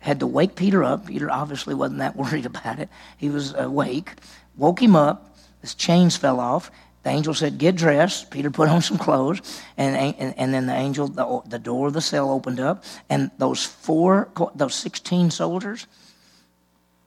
had 0.01 0.21
to 0.21 0.27
wake 0.27 0.57
Peter 0.57 0.83
up. 0.83 1.07
Peter 1.07 1.31
obviously 1.31 1.75
wasn't 1.75 1.99
that 1.99 2.17
worried 2.23 2.47
about 2.47 2.79
it. 2.79 2.89
He 3.17 3.31
was 3.31 3.55
awake, 3.55 4.15
woke 4.57 4.83
him 4.83 4.97
up. 4.97 5.37
His 5.61 5.75
chains 5.75 6.17
fell 6.17 6.41
off. 6.41 6.71
The 7.09 7.15
angel 7.15 7.33
said, 7.33 7.57
Get 7.57 7.75
dressed. 7.75 8.31
Peter 8.31 8.51
put 8.51 8.69
on 8.69 8.83
some 8.83 8.99
clothes. 8.99 9.41
And, 9.79 9.97
and, 9.97 10.35
and 10.37 10.53
then 10.53 10.67
the 10.67 10.75
angel, 10.75 11.09
the, 11.09 11.41
the 11.49 11.59
door 11.59 11.87
of 11.87 11.95
the 11.95 12.03
cell 12.03 12.31
opened 12.31 12.61
up. 12.61 12.85
And 13.09 13.31
those 13.39 13.65
four, 13.65 14.29
those 14.55 14.75
16 14.75 15.31
soldiers, 15.31 15.87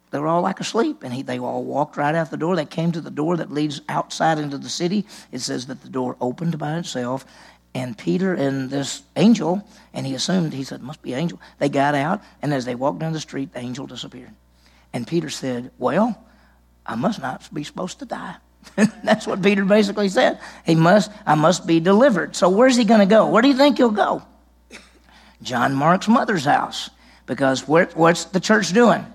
they 0.09 0.17
were 0.17 0.25
all 0.25 0.41
like 0.41 0.59
asleep. 0.59 1.03
And 1.03 1.13
he, 1.13 1.21
they 1.21 1.37
all 1.37 1.63
walked 1.63 1.97
right 1.97 2.15
out 2.15 2.31
the 2.31 2.37
door. 2.37 2.55
They 2.55 2.65
came 2.65 2.91
to 2.93 2.99
the 2.99 3.11
door 3.11 3.37
that 3.37 3.51
leads 3.51 3.81
outside 3.89 4.39
into 4.39 4.57
the 4.57 4.69
city. 4.69 5.05
It 5.31 5.41
says 5.41 5.67
that 5.67 5.83
the 5.83 5.89
door 5.89 6.17
opened 6.19 6.57
by 6.57 6.79
itself. 6.79 7.23
And 7.75 7.95
Peter 7.95 8.33
and 8.33 8.71
this 8.71 9.03
angel, 9.17 9.63
and 9.93 10.07
he 10.07 10.15
assumed, 10.15 10.51
he 10.53 10.63
said, 10.63 10.81
must 10.81 11.03
be 11.03 11.13
angel. 11.13 11.39
They 11.59 11.69
got 11.69 11.93
out, 11.93 12.23
and 12.41 12.55
as 12.55 12.65
they 12.65 12.73
walked 12.73 12.97
down 12.97 13.13
the 13.13 13.19
street, 13.19 13.53
the 13.53 13.59
angel 13.59 13.85
disappeared. 13.85 14.33
And 14.93 15.05
Peter 15.05 15.29
said, 15.29 15.69
Well, 15.77 16.25
I 16.87 16.95
must 16.95 17.21
not 17.21 17.53
be 17.53 17.63
supposed 17.63 17.99
to 17.99 18.05
die. 18.05 18.37
That's 19.03 19.27
what 19.27 19.41
Peter 19.41 19.65
basically 19.65 20.09
said. 20.09 20.39
He 20.65 20.75
must, 20.75 21.11
I 21.25 21.35
must 21.35 21.67
be 21.67 21.79
delivered. 21.79 22.35
So 22.35 22.49
where's 22.49 22.75
he 22.75 22.83
going 22.83 22.99
to 22.99 23.05
go? 23.05 23.27
Where 23.27 23.41
do 23.41 23.47
you 23.47 23.57
think 23.57 23.77
he'll 23.77 23.89
go? 23.89 24.23
John 25.41 25.73
Mark's 25.73 26.07
mother's 26.07 26.45
house. 26.45 26.89
Because 27.25 27.67
where, 27.67 27.85
what's 27.93 28.25
the 28.25 28.39
church 28.39 28.73
doing? 28.73 29.05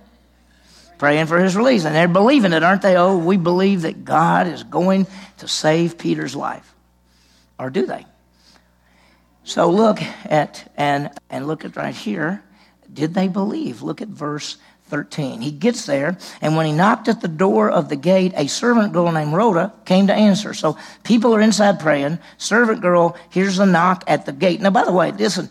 Praying 0.99 1.27
for 1.27 1.39
his 1.39 1.57
release. 1.57 1.85
And 1.85 1.95
they're 1.95 2.09
believing 2.09 2.53
it, 2.53 2.63
aren't 2.63 2.83
they? 2.83 2.97
Oh, 2.97 3.19
we 3.19 3.37
believe 3.37 3.83
that 3.83 4.05
God 4.05 4.47
is 4.47 4.63
going 4.63 5.07
to 5.39 5.49
save 5.49 5.99
Peter's 5.99 6.35
life. 6.35 6.75
Or 7.59 7.71
do 7.71 7.87
they? 7.87 8.07
So 9.45 9.71
look 9.71 10.03
at 10.03 10.73
and 10.77 11.11
and 11.31 11.47
look 11.47 11.65
at 11.65 11.77
right 11.77 11.95
here. 11.95 12.43
Did 12.93 13.15
they 13.15 13.29
believe? 13.29 13.81
Look 13.81 14.03
at 14.03 14.09
verse 14.09 14.57
13. 14.89 15.41
He 15.41 15.51
gets 15.51 15.87
there, 15.87 16.17
and 16.41 16.57
when 16.57 16.67
he 16.67 16.73
knocked 16.73 17.09
at 17.09 17.21
the 17.21 17.29
door 17.29 17.71
of 17.71 17.89
the 17.89 17.97
gate, 17.97 18.33
a 18.37 18.47
servant 18.47 18.93
girl 18.93 19.11
named 19.11 19.33
Rhoda 19.33 19.73
came 19.85 20.07
to 20.07 20.15
answer. 20.15 20.55
So 20.55 20.77
people 21.03 21.35
are 21.35 21.41
inside 21.41 21.81
praying. 21.81 22.19
Servant 22.39 22.81
girl 22.81 23.17
hears 23.31 23.57
the 23.57 23.67
knock 23.67 24.05
at 24.07 24.27
the 24.27 24.33
gate. 24.33 24.61
Now, 24.61 24.71
by 24.71 24.85
the 24.85 24.93
way, 24.93 25.13
listen, 25.13 25.51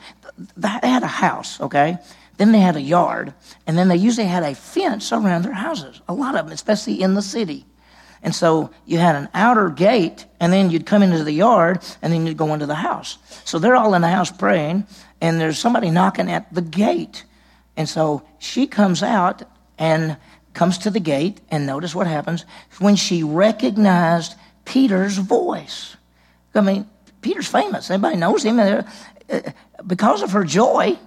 they 0.58 0.68
had 0.68 1.04
a 1.04 1.08
house, 1.08 1.60
okay? 1.62 1.98
Then 2.38 2.52
they 2.52 2.60
had 2.60 2.76
a 2.76 2.82
yard, 2.82 3.34
and 3.66 3.78
then 3.78 3.88
they 3.88 3.96
usually 3.96 4.28
had 4.28 4.44
a 4.44 4.56
fence 4.56 5.12
around 5.12 5.44
their 5.44 5.54
houses. 5.54 6.02
A 6.08 6.14
lot 6.14 6.36
of 6.36 6.46
them, 6.46 6.54
especially 6.54 7.02
in 7.02 7.14
the 7.14 7.22
city. 7.22 7.66
And 8.22 8.34
so 8.34 8.72
you 8.86 8.98
had 8.98 9.16
an 9.16 9.30
outer 9.34 9.70
gate, 9.70 10.26
and 10.40 10.52
then 10.52 10.70
you'd 10.70 10.86
come 10.86 11.04
into 11.04 11.24
the 11.24 11.32
yard, 11.32 11.82
and 12.02 12.12
then 12.12 12.26
you'd 12.26 12.38
go 12.38 12.54
into 12.54 12.66
the 12.66 12.76
house. 12.76 13.18
So 13.46 13.60
they're 13.60 13.76
all 13.76 13.94
in 13.94 14.02
the 14.02 14.10
house 14.10 14.32
praying, 14.32 14.88
and 15.22 15.40
there's 15.40 15.60
somebody 15.60 15.92
knocking 15.92 16.30
at 16.30 16.54
the 16.54 16.62
gate. 16.62 17.24
And 17.78 17.88
so 17.90 18.24
she 18.40 18.68
comes 18.68 19.04
out 19.04 19.44
and 19.78 20.18
comes 20.54 20.78
to 20.80 20.90
the 20.90 21.02
gate, 21.02 21.42
and 21.52 21.66
notice 21.66 21.94
what 21.94 22.08
happens 22.08 22.46
when 22.80 22.96
she 22.96 23.24
recognized 23.24 24.36
Peter's 24.64 25.18
voice. 25.18 25.98
I 26.54 26.62
mean, 26.62 26.90
Peter's 27.22 27.48
famous. 27.48 27.92
Everybody 27.92 28.16
knows 28.16 28.44
him. 28.44 28.60
Uh, 28.60 28.84
because 29.86 30.22
of 30.22 30.32
her 30.32 30.46
joy, 30.46 30.98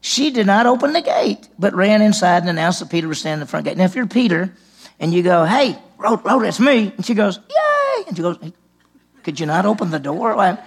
she 0.00 0.30
did 0.30 0.46
not 0.46 0.66
open 0.66 0.92
the 0.92 1.02
gate, 1.02 1.48
but 1.58 1.74
ran 1.74 2.02
inside 2.02 2.38
and 2.38 2.50
announced 2.50 2.80
that 2.80 2.90
Peter 2.90 3.06
was 3.06 3.20
standing 3.20 3.34
in 3.34 3.40
the 3.40 3.46
front 3.46 3.64
gate. 3.64 3.76
Now, 3.76 3.84
if 3.84 3.94
you're 3.94 4.06
Peter 4.06 4.52
and 4.98 5.14
you 5.14 5.22
go, 5.22 5.44
hey, 5.44 5.78
Rhoda, 5.98 6.46
it's 6.46 6.58
me, 6.58 6.92
and 6.96 7.06
she 7.06 7.14
goes, 7.14 7.38
yay, 7.38 8.04
and 8.08 8.16
she 8.16 8.22
goes, 8.22 8.38
could 9.22 9.38
you 9.38 9.46
not 9.46 9.66
open 9.66 9.90
the 9.90 9.98
door? 9.98 10.58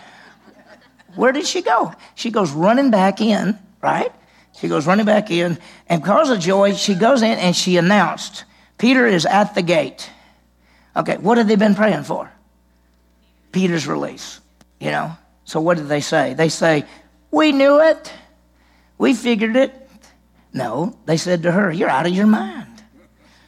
Where 1.16 1.32
did 1.32 1.46
she 1.46 1.62
go? 1.62 1.94
She 2.16 2.32
goes 2.32 2.52
running 2.52 2.92
back 2.92 3.20
in, 3.20 3.58
right? 3.82 4.12
She 4.58 4.68
goes 4.68 4.86
running 4.86 5.06
back 5.06 5.32
in, 5.32 5.58
and 5.88 6.02
because 6.02 6.30
of 6.30 6.40
joy, 6.40 6.74
she 6.74 6.96
goes 6.96 7.22
in 7.22 7.38
and 7.40 7.56
she 7.56 7.78
announced, 7.78 8.44
Peter 8.78 9.06
is 9.06 9.26
at 9.26 9.56
the 9.56 9.62
gate. 9.62 10.10
Okay, 10.96 11.18
what 11.18 11.38
had 11.38 11.48
they 11.48 11.56
been 11.56 11.76
praying 11.76 12.04
for? 12.04 12.30
Peter's 13.52 13.88
release, 13.88 14.42
you 14.80 14.92
know? 14.92 15.12
So 15.46 15.62
what 15.62 15.78
did 15.78 15.88
they 15.88 16.02
say? 16.02 16.34
They 16.34 16.50
say, 16.50 16.86
We 17.32 17.52
knew 17.52 17.80
it. 17.82 18.14
We 18.98 19.14
figured 19.14 19.56
it. 19.56 19.74
No, 20.54 20.98
they 21.06 21.18
said 21.18 21.44
to 21.44 21.52
her, 21.52 21.72
You're 21.72 21.90
out 21.90 22.06
of 22.06 22.14
your 22.14 22.28
mind. 22.28 22.84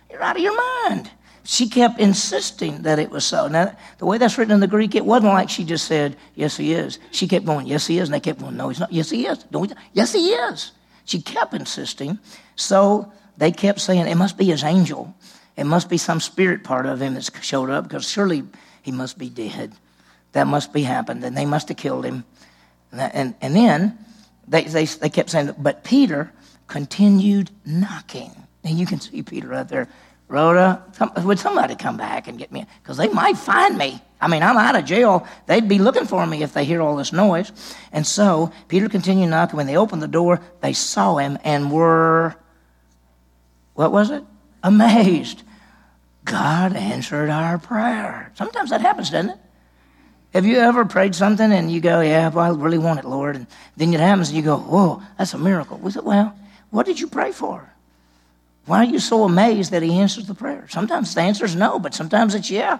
You're 0.09 0.23
out 0.23 0.35
of 0.35 0.41
your 0.41 0.55
mind. 0.89 1.09
She 1.43 1.67
kept 1.67 1.99
insisting 1.99 2.83
that 2.83 2.99
it 2.99 3.09
was 3.09 3.25
so. 3.25 3.47
Now, 3.47 3.75
the 3.97 4.05
way 4.05 4.17
that's 4.17 4.37
written 4.37 4.53
in 4.53 4.59
the 4.59 4.67
Greek, 4.67 4.95
it 4.95 5.05
wasn't 5.05 5.33
like 5.33 5.49
she 5.49 5.63
just 5.63 5.85
said, 5.85 6.15
Yes, 6.35 6.57
he 6.57 6.73
is. 6.73 6.99
She 7.11 7.27
kept 7.27 7.45
going, 7.45 7.67
Yes, 7.67 7.87
he 7.87 7.97
is. 7.97 8.07
And 8.07 8.13
they 8.13 8.19
kept 8.19 8.39
going, 8.39 8.55
No, 8.57 8.69
he's 8.69 8.79
not. 8.79 8.91
Yes, 8.91 9.09
he 9.09 9.25
is. 9.25 9.45
Yes, 9.93 10.13
he 10.13 10.29
is. 10.29 10.71
She 11.11 11.21
kept 11.21 11.53
insisting. 11.53 12.19
So 12.55 13.11
they 13.35 13.51
kept 13.51 13.81
saying, 13.81 14.07
It 14.07 14.15
must 14.15 14.37
be 14.37 14.45
his 14.45 14.63
angel. 14.63 15.13
It 15.57 15.65
must 15.65 15.89
be 15.89 15.97
some 15.97 16.21
spirit 16.21 16.63
part 16.63 16.85
of 16.85 17.01
him 17.01 17.15
that's 17.15 17.29
showed 17.43 17.69
up 17.69 17.83
because 17.83 18.09
surely 18.09 18.43
he 18.81 18.93
must 18.93 19.17
be 19.17 19.29
dead. 19.29 19.73
That 20.31 20.47
must 20.47 20.71
be 20.71 20.83
happened. 20.83 21.21
And 21.25 21.35
they 21.35 21.45
must 21.45 21.67
have 21.67 21.75
killed 21.75 22.05
him. 22.05 22.23
And, 22.93 23.13
and, 23.13 23.35
and 23.41 23.53
then 23.53 23.97
they, 24.47 24.63
they, 24.63 24.85
they 24.85 25.09
kept 25.09 25.31
saying, 25.31 25.53
But 25.57 25.83
Peter 25.83 26.31
continued 26.67 27.51
knocking. 27.65 28.31
And 28.63 28.79
you 28.79 28.85
can 28.85 29.01
see 29.01 29.21
Peter 29.21 29.49
right 29.49 29.67
there. 29.67 29.89
Rhoda, 30.31 30.81
would 31.25 31.39
somebody 31.39 31.75
come 31.75 31.97
back 31.97 32.29
and 32.29 32.37
get 32.37 32.53
me? 32.53 32.65
Because 32.81 32.95
they 32.95 33.09
might 33.09 33.37
find 33.37 33.77
me. 33.77 34.01
I 34.21 34.29
mean, 34.29 34.41
I'm 34.41 34.55
out 34.55 34.77
of 34.77 34.85
jail. 34.85 35.27
They'd 35.45 35.67
be 35.67 35.77
looking 35.77 36.05
for 36.05 36.25
me 36.25 36.41
if 36.41 36.53
they 36.53 36.63
hear 36.63 36.81
all 36.81 36.95
this 36.95 37.11
noise. 37.11 37.51
And 37.91 38.07
so 38.07 38.53
Peter 38.69 38.87
continued 38.87 39.29
knocking. 39.29 39.57
When 39.57 39.67
they 39.67 39.75
opened 39.75 40.01
the 40.01 40.07
door, 40.07 40.39
they 40.61 40.71
saw 40.71 41.17
him 41.17 41.37
and 41.43 41.69
were, 41.69 42.35
what 43.73 43.91
was 43.91 44.09
it? 44.09 44.23
Amazed. 44.63 45.43
God 46.23 46.77
answered 46.77 47.29
our 47.29 47.57
prayer. 47.57 48.31
Sometimes 48.35 48.69
that 48.69 48.79
happens, 48.79 49.09
doesn't 49.09 49.31
it? 49.31 49.37
Have 50.33 50.45
you 50.45 50.59
ever 50.59 50.85
prayed 50.85 51.13
something 51.13 51.51
and 51.51 51.69
you 51.69 51.81
go, 51.81 51.99
Yeah, 51.99 52.29
well, 52.29 52.45
I 52.45 52.57
really 52.57 52.77
want 52.77 52.99
it, 52.99 53.05
Lord? 53.05 53.35
And 53.35 53.47
then 53.75 53.93
it 53.93 53.99
happens 53.99 54.29
and 54.29 54.37
you 54.37 54.43
go, 54.43 54.57
Whoa, 54.57 55.01
that's 55.17 55.33
a 55.33 55.37
miracle. 55.37 55.77
We 55.77 55.91
said, 55.91 56.05
Well, 56.05 56.33
what 56.69 56.85
did 56.85 57.01
you 57.01 57.07
pray 57.07 57.33
for? 57.33 57.70
Why 58.65 58.79
are 58.79 58.89
you 58.89 58.99
so 58.99 59.23
amazed 59.23 59.71
that 59.71 59.81
he 59.81 59.99
answers 59.99 60.27
the 60.27 60.35
prayer? 60.35 60.67
Sometimes 60.69 61.13
the 61.13 61.21
answer 61.21 61.45
is 61.45 61.55
no, 61.55 61.79
but 61.79 61.93
sometimes 61.93 62.35
it's 62.35 62.49
yeah. 62.49 62.79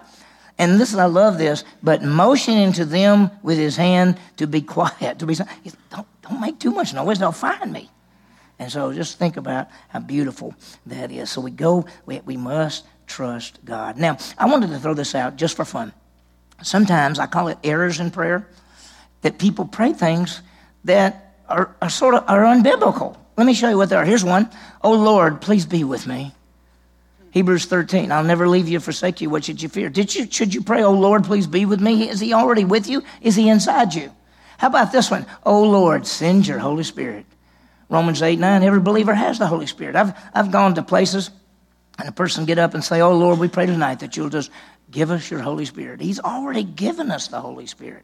And 0.58 0.78
listen, 0.78 1.00
I 1.00 1.06
love 1.06 1.38
this, 1.38 1.64
but 1.82 2.04
motioning 2.04 2.72
to 2.74 2.86
them 2.86 3.32
with 3.42 3.58
his 3.58 3.76
hand 3.76 4.20
to 4.38 4.48
be 4.48 4.62
quiet, 4.78 5.20
to 5.20 5.26
be 5.26 5.36
don't, 5.36 6.08
don't 6.22 6.42
make 6.42 6.60
too 6.60 6.72
much 6.72 6.94
noise, 6.94 7.20
they'll 7.20 7.32
find 7.32 7.74
me. 7.74 7.90
And 8.60 8.72
so 8.72 8.94
just 8.94 9.18
think 9.18 9.38
about 9.38 9.70
how 9.90 10.00
beautiful 10.00 10.54
that 10.86 11.12
is. 11.12 11.32
So 11.32 11.42
we 11.42 11.50
go, 11.50 11.86
we, 12.06 12.20
we 12.20 12.38
must 12.38 12.86
trust 13.08 13.58
God. 13.66 13.98
Now, 13.98 14.18
I 14.38 14.46
wanted 14.46 14.70
to 14.70 14.80
throw 14.80 14.94
this 14.94 15.16
out 15.16 15.36
just 15.36 15.56
for 15.56 15.66
fun. 15.66 15.92
Sometimes 16.62 17.18
I 17.18 17.26
call 17.26 17.48
it 17.48 17.58
errors 17.64 18.00
in 18.00 18.12
prayer, 18.12 18.48
that 19.24 19.40
people 19.40 19.66
pray 19.66 19.94
things 19.94 20.42
that 20.84 21.36
are, 21.50 21.76
are 21.82 21.90
sort 21.90 22.14
of 22.14 22.24
are 22.28 22.44
unbiblical. 22.44 23.18
Let 23.42 23.48
me 23.48 23.56
show 23.56 23.70
you 23.70 23.78
what 23.78 23.90
they 23.90 23.96
are. 23.96 24.06
Here's 24.06 24.24
one. 24.24 24.52
Oh 24.84 24.94
Lord, 24.94 25.42
please 25.42 25.66
be 25.66 25.84
with 25.84 26.06
me. 26.06 26.32
Hebrews 27.32 27.66
13. 27.66 28.12
I'll 28.12 28.24
never 28.24 28.48
leave 28.48 28.68
you, 28.68 28.80
forsake 28.80 29.20
you. 29.20 29.32
What 29.32 29.46
should 29.46 29.64
you 29.64 29.68
fear? 29.68 29.90
Did 29.90 30.14
you, 30.14 30.30
should 30.30 30.54
you 30.54 30.62
pray, 30.62 30.84
Oh 30.84 30.92
Lord, 30.92 31.24
please 31.24 31.48
be 31.48 31.66
with 31.66 31.82
me? 31.82 32.08
Is 32.08 32.20
he 32.20 32.34
already 32.34 32.66
with 32.66 32.88
you? 32.88 33.02
Is 33.20 33.36
he 33.36 33.50
inside 33.50 33.96
you? 33.96 34.12
How 34.60 34.68
about 34.68 34.92
this 34.92 35.10
one? 35.10 35.26
Oh 35.44 35.64
Lord, 35.64 36.06
send 36.06 36.46
your 36.46 36.60
Holy 36.60 36.84
Spirit. 36.84 37.26
Romans 37.90 38.22
8, 38.22 38.38
9. 38.38 38.62
Every 38.62 38.80
believer 38.80 39.16
has 39.16 39.40
the 39.40 39.48
Holy 39.48 39.66
Spirit. 39.66 39.96
I've, 39.96 40.16
I've 40.36 40.52
gone 40.52 40.76
to 40.76 40.84
places 40.84 41.32
and 41.98 42.08
a 42.08 42.12
person 42.12 42.46
get 42.46 42.60
up 42.60 42.76
and 42.76 42.84
say, 42.84 43.02
Oh 43.02 43.18
Lord, 43.18 43.40
we 43.40 43.48
pray 43.48 43.66
tonight 43.66 44.02
that 44.02 44.16
you'll 44.16 44.30
just 44.30 44.52
give 44.92 45.10
us 45.10 45.32
your 45.32 45.40
Holy 45.40 45.66
Spirit. 45.66 46.00
He's 46.00 46.20
already 46.20 46.64
given 46.64 47.10
us 47.10 47.28
the 47.28 47.42
Holy 47.42 47.66
Spirit. 47.66 48.04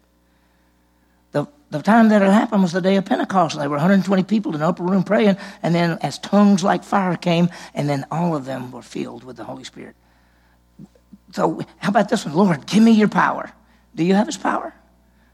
The, 1.38 1.48
the 1.70 1.84
time 1.84 2.10
that 2.10 2.24
it 2.24 2.32
happened 2.32 2.64
was 2.64 2.72
the 2.72 2.82
day 2.82 2.96
of 2.96 3.06
Pentecost. 3.06 3.54
And 3.54 3.62
there 3.62 3.70
were 3.70 3.76
120 3.76 4.24
people 4.24 4.54
in 4.54 4.60
the 4.60 4.68
upper 4.68 4.84
room 4.84 5.04
praying, 5.04 5.38
and 5.62 5.76
then 5.76 6.00
as 6.02 6.18
tongues 6.18 6.64
like 6.64 6.84
fire 6.84 7.16
came, 7.16 7.50
and 7.76 7.88
then 7.88 8.06
all 8.10 8.36
of 8.36 8.46
them 8.46 8.72
were 8.72 8.82
filled 8.82 9.24
with 9.24 9.38
the 9.38 9.44
Holy 9.44 9.64
Spirit. 9.64 9.96
So, 11.34 11.62
how 11.78 11.90
about 11.90 12.10
this 12.10 12.26
one? 12.26 12.34
Lord, 12.34 12.66
give 12.66 12.82
me 12.82 12.92
your 12.92 13.10
power. 13.10 13.52
Do 13.94 14.04
you 14.04 14.16
have 14.16 14.26
his 14.26 14.38
power? 14.38 14.74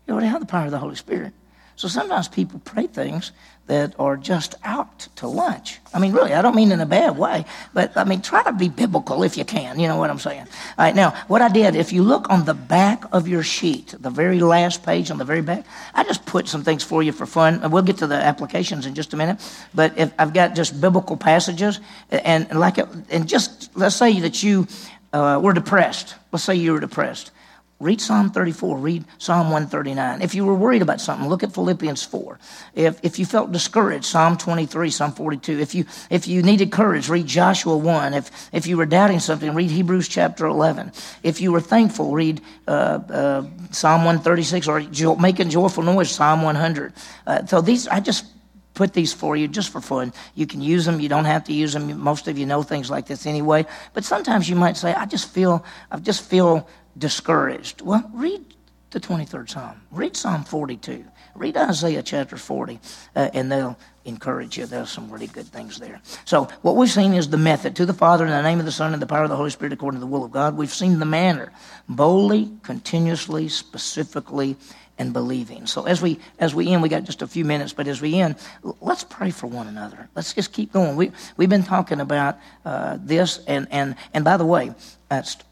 You 0.05 0.13
already 0.13 0.27
have 0.27 0.41
the 0.41 0.45
power 0.45 0.65
of 0.65 0.71
the 0.71 0.79
Holy 0.79 0.95
Spirit. 0.95 1.33
So 1.75 1.87
sometimes 1.87 2.27
people 2.27 2.61
pray 2.63 2.87
things 2.87 3.31
that 3.67 3.95
are 3.97 4.17
just 4.17 4.55
out 4.63 5.07
to 5.15 5.27
lunch. 5.27 5.79
I 5.93 5.99
mean, 5.99 6.11
really, 6.11 6.33
I 6.33 6.41
don't 6.41 6.55
mean 6.55 6.73
in 6.73 6.81
a 6.81 6.85
bad 6.85 7.17
way, 7.17 7.45
but 7.73 7.95
I 7.95 8.03
mean, 8.03 8.21
try 8.21 8.43
to 8.43 8.51
be 8.51 8.67
biblical 8.67 9.23
if 9.23 9.37
you 9.37 9.45
can. 9.45 9.79
You 9.79 9.87
know 9.87 9.95
what 9.95 10.09
I'm 10.09 10.19
saying? 10.19 10.41
All 10.41 10.85
right, 10.85 10.93
now, 10.93 11.11
what 11.27 11.41
I 11.41 11.47
did, 11.47 11.75
if 11.75 11.93
you 11.93 12.03
look 12.03 12.29
on 12.29 12.43
the 12.43 12.53
back 12.53 13.05
of 13.13 13.27
your 13.27 13.41
sheet, 13.41 13.95
the 13.97 14.09
very 14.09 14.41
last 14.41 14.83
page 14.83 15.11
on 15.11 15.17
the 15.17 15.23
very 15.23 15.41
back, 15.41 15.65
I 15.93 16.03
just 16.03 16.25
put 16.25 16.49
some 16.49 16.63
things 16.63 16.83
for 16.83 17.01
you 17.01 17.13
for 17.13 17.25
fun. 17.25 17.71
We'll 17.71 17.83
get 17.83 17.97
to 17.97 18.07
the 18.07 18.15
applications 18.15 18.85
in 18.85 18.95
just 18.95 19.13
a 19.13 19.17
minute, 19.17 19.39
but 19.73 19.97
if 19.97 20.11
I've 20.19 20.33
got 20.33 20.55
just 20.55 20.81
biblical 20.81 21.15
passages, 21.15 21.79
and, 22.11 22.59
like, 22.59 22.77
and 23.09 23.27
just 23.29 23.75
let's 23.77 23.95
say 23.95 24.19
that 24.19 24.43
you 24.43 24.67
uh, 25.13 25.39
were 25.41 25.53
depressed. 25.53 26.15
Let's 26.33 26.43
say 26.43 26.55
you 26.55 26.73
were 26.73 26.81
depressed. 26.81 27.31
Read 27.79 27.99
Psalm 27.99 28.29
34, 28.29 28.77
read 28.77 29.03
Psalm 29.17 29.47
139. 29.47 30.21
If 30.21 30.35
you 30.35 30.45
were 30.45 30.53
worried 30.53 30.81
about 30.81 31.01
something, 31.01 31.27
look 31.27 31.43
at 31.43 31.53
Philippians 31.53 32.01
4. 32.03 32.39
If, 32.75 32.99
if 33.03 33.19
you 33.19 33.25
felt 33.25 33.51
discouraged, 33.51 34.05
Psalm 34.05 34.37
23, 34.37 34.89
Psalm 34.89 35.11
42. 35.11 35.59
If 35.59 35.75
you, 35.75 35.85
if 36.09 36.25
you 36.25 36.43
needed 36.43 36.71
courage, 36.71 37.09
read 37.09 37.27
Joshua 37.27 37.75
1. 37.75 38.13
If, 38.13 38.49
if 38.53 38.67
you 38.67 38.77
were 38.77 38.85
doubting 38.85 39.19
something, 39.19 39.53
read 39.53 39.69
Hebrews 39.69 40.07
chapter 40.07 40.45
11. 40.45 40.93
If 41.23 41.41
you 41.41 41.51
were 41.51 41.59
thankful, 41.59 42.11
read 42.11 42.41
uh, 42.67 42.71
uh, 42.71 43.45
Psalm 43.71 44.05
136 44.05 44.67
or 44.67 44.81
jo- 44.81 45.17
making 45.17 45.49
joyful 45.49 45.83
noise, 45.83 46.09
Psalm 46.09 46.41
100. 46.41 46.93
Uh, 47.27 47.45
so 47.45 47.59
these, 47.59 47.87
I 47.89 47.99
just 47.99 48.25
put 48.73 48.93
these 48.93 49.13
for 49.13 49.35
you 49.35 49.47
just 49.47 49.69
for 49.69 49.81
fun. 49.81 50.13
You 50.35 50.47
can 50.47 50.61
use 50.61 50.85
them. 50.85 50.99
You 50.99 51.09
don't 51.09 51.25
have 51.25 51.43
to 51.45 51.53
use 51.53 51.73
them. 51.73 51.99
Most 51.99 52.27
of 52.27 52.37
you 52.37 52.45
know 52.45 52.63
things 52.63 52.89
like 52.89 53.07
this 53.07 53.25
anyway. 53.25 53.65
But 53.93 54.03
sometimes 54.03 54.49
you 54.49 54.55
might 54.55 54.77
say, 54.77 54.93
I 54.93 55.05
just 55.05 55.29
feel, 55.29 55.65
I 55.91 55.97
just 55.97 56.23
feel 56.23 56.67
discouraged. 56.97 57.81
Well, 57.81 58.09
read 58.13 58.53
the 58.91 58.99
23rd 58.99 59.49
Psalm. 59.49 59.81
Read 59.91 60.15
Psalm 60.15 60.43
42. 60.43 61.03
Read 61.35 61.57
Isaiah 61.57 62.03
chapter 62.03 62.37
40, 62.37 62.79
uh, 63.15 63.29
and 63.33 63.51
they'll 63.51 63.77
encourage 64.05 64.57
you. 64.57 64.67
There's 64.67 64.91
some 64.91 65.09
really 65.09 65.25
good 65.25 65.47
things 65.47 65.79
there. 65.79 65.99
So, 66.25 66.47
what 66.61 66.75
we've 66.75 66.91
seen 66.91 67.13
is 67.13 67.29
the 67.29 67.37
method 67.37 67.75
to 67.77 67.87
the 67.87 67.93
Father 67.93 68.23
in 68.25 68.29
the 68.29 68.43
name 68.43 68.59
of 68.59 68.65
the 68.65 68.71
Son 68.71 68.93
and 68.93 69.01
the 69.01 69.07
power 69.07 69.23
of 69.23 69.29
the 69.31 69.35
Holy 69.35 69.49
Spirit 69.49 69.73
according 69.73 69.99
to 69.99 70.05
the 70.05 70.11
will 70.11 70.23
of 70.23 70.31
God. 70.31 70.55
We've 70.55 70.73
seen 70.73 70.99
the 70.99 71.05
manner 71.05 71.51
boldly, 71.89 72.51
continuously, 72.61 73.49
specifically, 73.49 74.57
and 74.97 75.11
believing. 75.11 75.65
So 75.65 75.85
as 75.85 76.01
we 76.01 76.19
as 76.39 76.53
we 76.53 76.71
end, 76.71 76.81
we 76.81 76.89
got 76.89 77.03
just 77.03 77.21
a 77.21 77.27
few 77.27 77.45
minutes, 77.45 77.73
but 77.73 77.87
as 77.87 78.01
we 78.01 78.19
end, 78.19 78.35
let's 78.79 79.03
pray 79.03 79.31
for 79.31 79.47
one 79.47 79.67
another. 79.67 80.09
Let's 80.15 80.33
just 80.33 80.53
keep 80.53 80.71
going. 80.71 80.95
We 80.95 81.11
we've 81.35 81.49
been 81.49 81.63
talking 81.63 81.99
about 81.99 82.37
uh, 82.65 82.97
this, 83.01 83.39
and 83.47 83.67
and 83.71 83.95
and 84.13 84.23
by 84.23 84.37
the 84.37 84.45
way, 84.45 84.73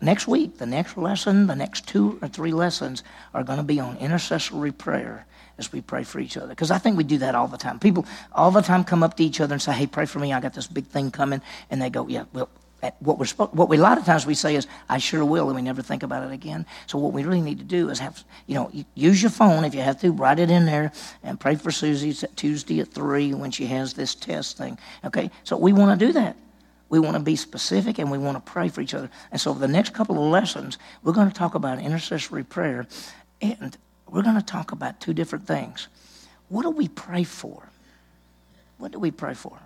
next 0.02 0.28
week, 0.28 0.58
the 0.58 0.66
next 0.66 0.98
lesson, 0.98 1.48
the 1.48 1.56
next 1.56 1.88
two 1.88 2.20
or 2.22 2.28
three 2.28 2.52
lessons 2.52 3.04
are 3.34 3.44
going 3.44 3.58
to 3.58 3.64
be 3.64 3.80
on 3.80 3.98
intercessory 3.98 4.72
prayer 4.72 5.26
as 5.58 5.72
we 5.72 5.82
pray 5.82 6.04
for 6.04 6.20
each 6.20 6.38
other. 6.38 6.50
Because 6.50 6.72
I 6.72 6.78
think 6.78 6.98
we 6.98 7.04
do 7.04 7.18
that 7.20 7.36
all 7.36 7.48
the 7.48 7.58
time. 7.58 7.80
People 7.80 8.06
all 8.34 8.52
the 8.52 8.62
time 8.62 8.84
come 8.84 9.04
up 9.04 9.18
to 9.18 9.24
each 9.24 9.42
other 9.42 9.54
and 9.54 9.62
say, 9.62 9.74
"Hey, 9.74 9.88
pray 9.88 10.06
for 10.06 10.20
me. 10.20 10.34
I 10.34 10.40
got 10.40 10.54
this 10.54 10.68
big 10.68 10.86
thing 10.86 11.10
coming," 11.12 11.42
and 11.70 11.82
they 11.82 11.90
go, 11.90 12.08
"Yeah, 12.08 12.26
well." 12.34 12.50
What 13.00 13.20
we're 13.20 13.28
what 13.28 13.70
we 13.70 13.78
a 13.78 13.82
lot 13.82 13.98
of 13.98 14.06
times 14.06 14.26
we 14.26 14.34
say 14.34 14.56
is 14.56 14.68
I 14.90 14.98
sure 14.98 15.24
will, 15.24 15.48
and 15.48 15.56
we 15.56 15.62
never 15.62 15.82
think 15.82 16.04
about 16.04 16.24
it 16.24 16.34
again. 16.34 16.66
So 16.88 16.98
what 16.98 17.14
we 17.14 17.24
really 17.24 17.42
need 17.42 17.60
to 17.60 17.64
do 17.64 17.90
is 17.90 18.00
have 18.00 18.24
you 18.48 18.56
know 18.56 18.72
use 18.96 19.22
your 19.22 19.32
phone 19.32 19.66
if 19.66 19.76
you 19.76 19.82
have 19.82 20.00
to, 20.02 20.12
write 20.12 20.40
it 20.40 20.50
in 20.50 20.66
there, 20.66 20.92
and 21.24 21.40
pray 21.40 21.56
for 21.56 21.72
Susie 21.72 22.14
Tuesday 22.36 22.80
at 22.80 22.88
three 22.88 23.34
when 23.34 23.52
she 23.52 23.68
has 23.68 23.94
this 23.94 24.16
test 24.16 24.58
thing. 24.58 24.78
Okay, 25.06 25.30
so 25.44 25.58
we 25.58 25.74
want 25.74 26.00
to 26.00 26.06
do 26.06 26.12
that. 26.14 26.36
We 26.90 27.00
want 27.00 27.16
to 27.16 27.24
be 27.24 27.38
specific 27.38 28.00
and 28.00 28.12
we 28.12 28.18
want 28.18 28.44
to 28.44 28.52
pray 28.52 28.68
for 28.68 28.82
each 28.82 28.94
other. 28.94 29.10
And 29.32 29.40
so, 29.40 29.54
the 29.54 29.68
next 29.68 29.94
couple 29.94 30.22
of 30.22 30.30
lessons, 30.30 30.78
we're 31.04 31.14
going 31.14 31.30
to 31.30 31.34
talk 31.34 31.56
about 31.56 31.80
intercessory 31.80 32.44
prayer 32.44 32.86
and 33.42 33.78
we're 34.10 34.24
going 34.24 34.36
to 34.36 34.46
talk 34.46 34.74
about 34.74 35.00
two 35.00 35.14
different 35.14 35.48
things. 35.48 35.88
What 36.50 36.64
do 36.64 36.70
we 36.70 36.90
pray 36.90 37.24
for? 37.24 37.70
What 38.78 38.92
do 38.92 39.00
we 39.00 39.10
pray 39.10 39.36
for? 39.36 39.58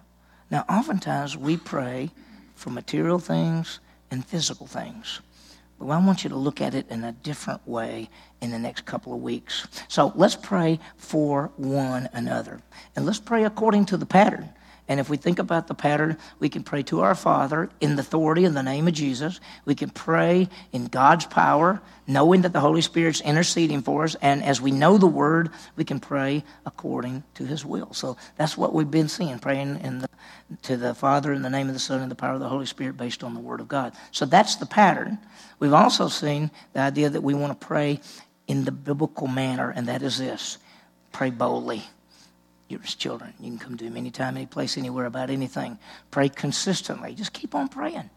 Now, 0.51 0.65
oftentimes 0.69 1.35
we 1.35 1.57
pray 1.57 2.11
for 2.55 2.69
material 2.69 3.19
things 3.19 3.79
and 4.11 4.25
physical 4.25 4.67
things. 4.67 5.21
But 5.79 5.89
I 5.89 6.05
want 6.05 6.23
you 6.23 6.29
to 6.29 6.35
look 6.35 6.61
at 6.61 6.73
it 6.73 6.89
in 6.89 7.03
a 7.03 7.11
different 7.11 7.67
way 7.67 8.09
in 8.41 8.51
the 8.51 8.59
next 8.59 8.85
couple 8.85 9.13
of 9.13 9.21
weeks. 9.21 9.67
So 9.87 10.13
let's 10.15 10.35
pray 10.35 10.79
for 10.95 11.51
one 11.57 12.09
another. 12.13 12.61
And 12.95 13.05
let's 13.05 13.19
pray 13.19 13.43
according 13.43 13.85
to 13.87 13.97
the 13.97 14.05
pattern 14.05 14.49
And 14.87 14.99
if 14.99 15.09
we 15.09 15.17
think 15.17 15.39
about 15.39 15.67
the 15.67 15.73
pattern, 15.73 16.17
we 16.39 16.47
can 16.47 16.63
pray 16.63 16.83
to 16.83 17.01
our 17.01 17.15
Father 17.15 17.69
in 17.81 17.95
the 17.95 18.01
authority 18.01 18.45
in 18.45 18.53
the 18.53 18.61
name 18.61 18.87
of 18.87 18.93
Jesus. 18.93 19.39
We 19.65 19.73
can 19.73 19.89
pray 19.89 20.47
in 20.71 20.85
God's 20.85 21.25
power, 21.25 21.81
knowing 22.05 22.41
that 22.41 22.53
the 22.53 22.59
Holy 22.59 22.81
Spirit's 22.81 23.19
interceding 23.21 23.81
for 23.81 24.03
us. 24.03 24.15
And 24.21 24.43
as 24.43 24.61
we 24.61 24.69
know 24.69 24.99
the 24.99 25.07
Word, 25.07 25.49
we 25.75 25.85
can 25.85 25.99
pray 25.99 26.43
according 26.67 27.23
to 27.33 27.45
His 27.45 27.65
will. 27.65 27.93
So 27.93 28.15
that's 28.37 28.55
what 28.55 28.73
we've 28.73 28.91
been 28.91 29.09
seeing, 29.09 29.39
praying 29.39 29.79
in 29.81 29.99
the, 29.99 30.09
to 30.63 30.77
the 30.77 30.93
Father 30.93 31.33
in 31.33 31.41
the 31.41 31.49
name 31.49 31.67
of 31.67 31.73
the 31.73 31.79
Son 31.79 32.01
and 32.01 32.11
the 32.11 32.15
power 32.15 32.35
of 32.35 32.39
the 32.39 32.49
Holy 32.49 32.67
Spirit 32.67 32.95
based 32.95 33.23
on 33.23 33.33
the 33.33 33.39
Word 33.39 33.61
of 33.61 33.67
God. 33.67 33.93
So 34.11 34.27
that's 34.27 34.57
the 34.57 34.67
pattern. 34.67 35.17
We've 35.57 35.73
also 35.73 36.09
seen 36.09 36.51
the 36.73 36.81
idea 36.81 37.09
that 37.09 37.21
we 37.21 37.33
want 37.33 37.59
to 37.59 37.65
pray 37.65 38.01
in 38.47 38.65
the 38.65 38.71
biblical 38.71 39.25
manner, 39.25 39.71
and 39.71 39.87
that 39.87 40.03
is 40.03 40.19
this 40.19 40.59
pray 41.11 41.31
boldly 41.31 41.81
you're 42.67 42.79
his 42.79 42.95
children. 42.95 43.33
You 43.39 43.49
can 43.51 43.59
come 43.59 43.77
to 43.77 43.85
him 43.85 43.97
anytime, 43.97 44.37
any 44.37 44.45
place, 44.45 44.77
anywhere 44.77 45.05
about 45.05 45.29
anything. 45.29 45.77
Pray 46.11 46.29
consistently. 46.29 47.13
Just 47.13 47.33
keep 47.33 47.53
on 47.53 47.67
praying. 47.67 48.09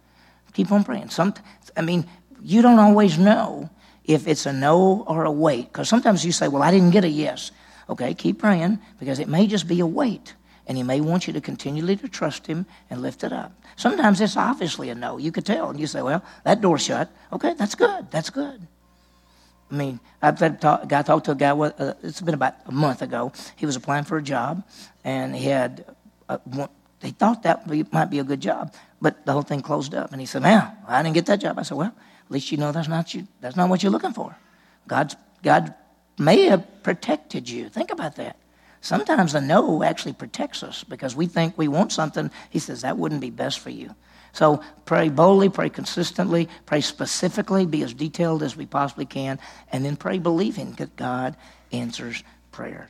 Keep 0.54 0.72
on 0.72 0.84
praying. 0.84 1.10
Some, 1.10 1.34
I 1.76 1.82
mean, 1.82 2.06
you 2.42 2.62
don't 2.62 2.78
always 2.78 3.18
know 3.18 3.70
if 4.04 4.26
it's 4.26 4.46
a 4.46 4.52
no 4.52 5.04
or 5.06 5.24
a 5.24 5.30
wait. 5.30 5.70
Because 5.70 5.88
sometimes 5.88 6.24
you 6.24 6.32
say, 6.32 6.48
well, 6.48 6.62
I 6.62 6.70
didn't 6.70 6.90
get 6.90 7.04
a 7.04 7.08
yes. 7.08 7.50
Okay, 7.90 8.14
keep 8.14 8.38
praying 8.38 8.78
because 8.98 9.18
it 9.18 9.28
may 9.28 9.46
just 9.46 9.68
be 9.68 9.80
a 9.80 9.86
wait. 9.86 10.34
And 10.66 10.76
he 10.76 10.82
may 10.82 11.00
want 11.00 11.26
you 11.26 11.32
to 11.34 11.40
continually 11.40 11.96
to 11.96 12.08
trust 12.08 12.46
him 12.46 12.66
and 12.90 13.00
lift 13.00 13.24
it 13.24 13.32
up. 13.32 13.52
Sometimes 13.76 14.20
it's 14.20 14.36
obviously 14.36 14.90
a 14.90 14.94
no. 14.94 15.18
You 15.18 15.32
could 15.32 15.46
tell. 15.46 15.70
And 15.70 15.80
you 15.80 15.86
say, 15.86 16.02
well, 16.02 16.22
that 16.44 16.60
door's 16.60 16.84
shut. 16.84 17.10
Okay, 17.32 17.54
that's 17.54 17.74
good. 17.74 18.10
That's 18.10 18.30
good. 18.30 18.66
I 19.70 19.74
mean, 19.74 20.00
I've 20.22 20.38
talk, 20.60 20.88
talked 20.88 21.24
to 21.26 21.32
a 21.32 21.34
guy. 21.34 21.50
Uh, 21.50 21.94
it's 22.02 22.20
been 22.20 22.34
about 22.34 22.54
a 22.66 22.72
month 22.72 23.02
ago. 23.02 23.32
He 23.56 23.66
was 23.66 23.76
applying 23.76 24.04
for 24.04 24.16
a 24.16 24.22
job, 24.22 24.64
and 25.04 25.36
he 25.36 25.46
had 25.46 25.84
a, 26.28 26.38
one, 26.38 26.70
he 27.02 27.10
thought 27.10 27.42
that 27.42 27.66
might 27.92 28.10
be 28.10 28.18
a 28.18 28.24
good 28.24 28.40
job, 28.40 28.74
but 29.00 29.24
the 29.24 29.32
whole 29.32 29.42
thing 29.42 29.60
closed 29.60 29.94
up. 29.94 30.12
And 30.12 30.20
he 30.20 30.26
said, 30.26 30.42
"Man, 30.42 30.72
I 30.86 31.02
didn't 31.02 31.14
get 31.14 31.26
that 31.26 31.40
job." 31.40 31.58
I 31.58 31.62
said, 31.62 31.76
"Well, 31.76 31.94
at 31.94 32.30
least 32.30 32.50
you 32.50 32.58
know 32.58 32.72
that's 32.72 32.88
not 32.88 33.14
you. 33.14 33.28
That's 33.40 33.56
not 33.56 33.68
what 33.68 33.82
you're 33.82 33.92
looking 33.92 34.12
for. 34.12 34.36
God's 34.86 35.16
God 35.42 35.74
may 36.18 36.46
have 36.46 36.82
protected 36.82 37.48
you. 37.48 37.68
Think 37.68 37.90
about 37.90 38.16
that. 38.16 38.36
Sometimes 38.80 39.32
the 39.32 39.40
no 39.40 39.82
actually 39.82 40.12
protects 40.12 40.62
us 40.62 40.84
because 40.84 41.14
we 41.14 41.26
think 41.26 41.58
we 41.58 41.68
want 41.68 41.92
something. 41.92 42.30
He 42.50 42.58
says 42.58 42.82
that 42.82 42.96
wouldn't 42.96 43.20
be 43.20 43.30
best 43.30 43.58
for 43.58 43.70
you. 43.70 43.94
So 44.38 44.60
pray 44.84 45.08
boldly, 45.08 45.48
pray 45.48 45.68
consistently, 45.68 46.48
pray 46.64 46.80
specifically, 46.80 47.66
be 47.66 47.82
as 47.82 47.92
detailed 47.92 48.44
as 48.44 48.56
we 48.56 48.66
possibly 48.66 49.04
can, 49.04 49.40
and 49.72 49.84
then 49.84 49.96
pray 49.96 50.20
believing 50.20 50.74
that 50.74 50.94
God 50.94 51.36
answers 51.72 52.22
prayers. 52.52 52.88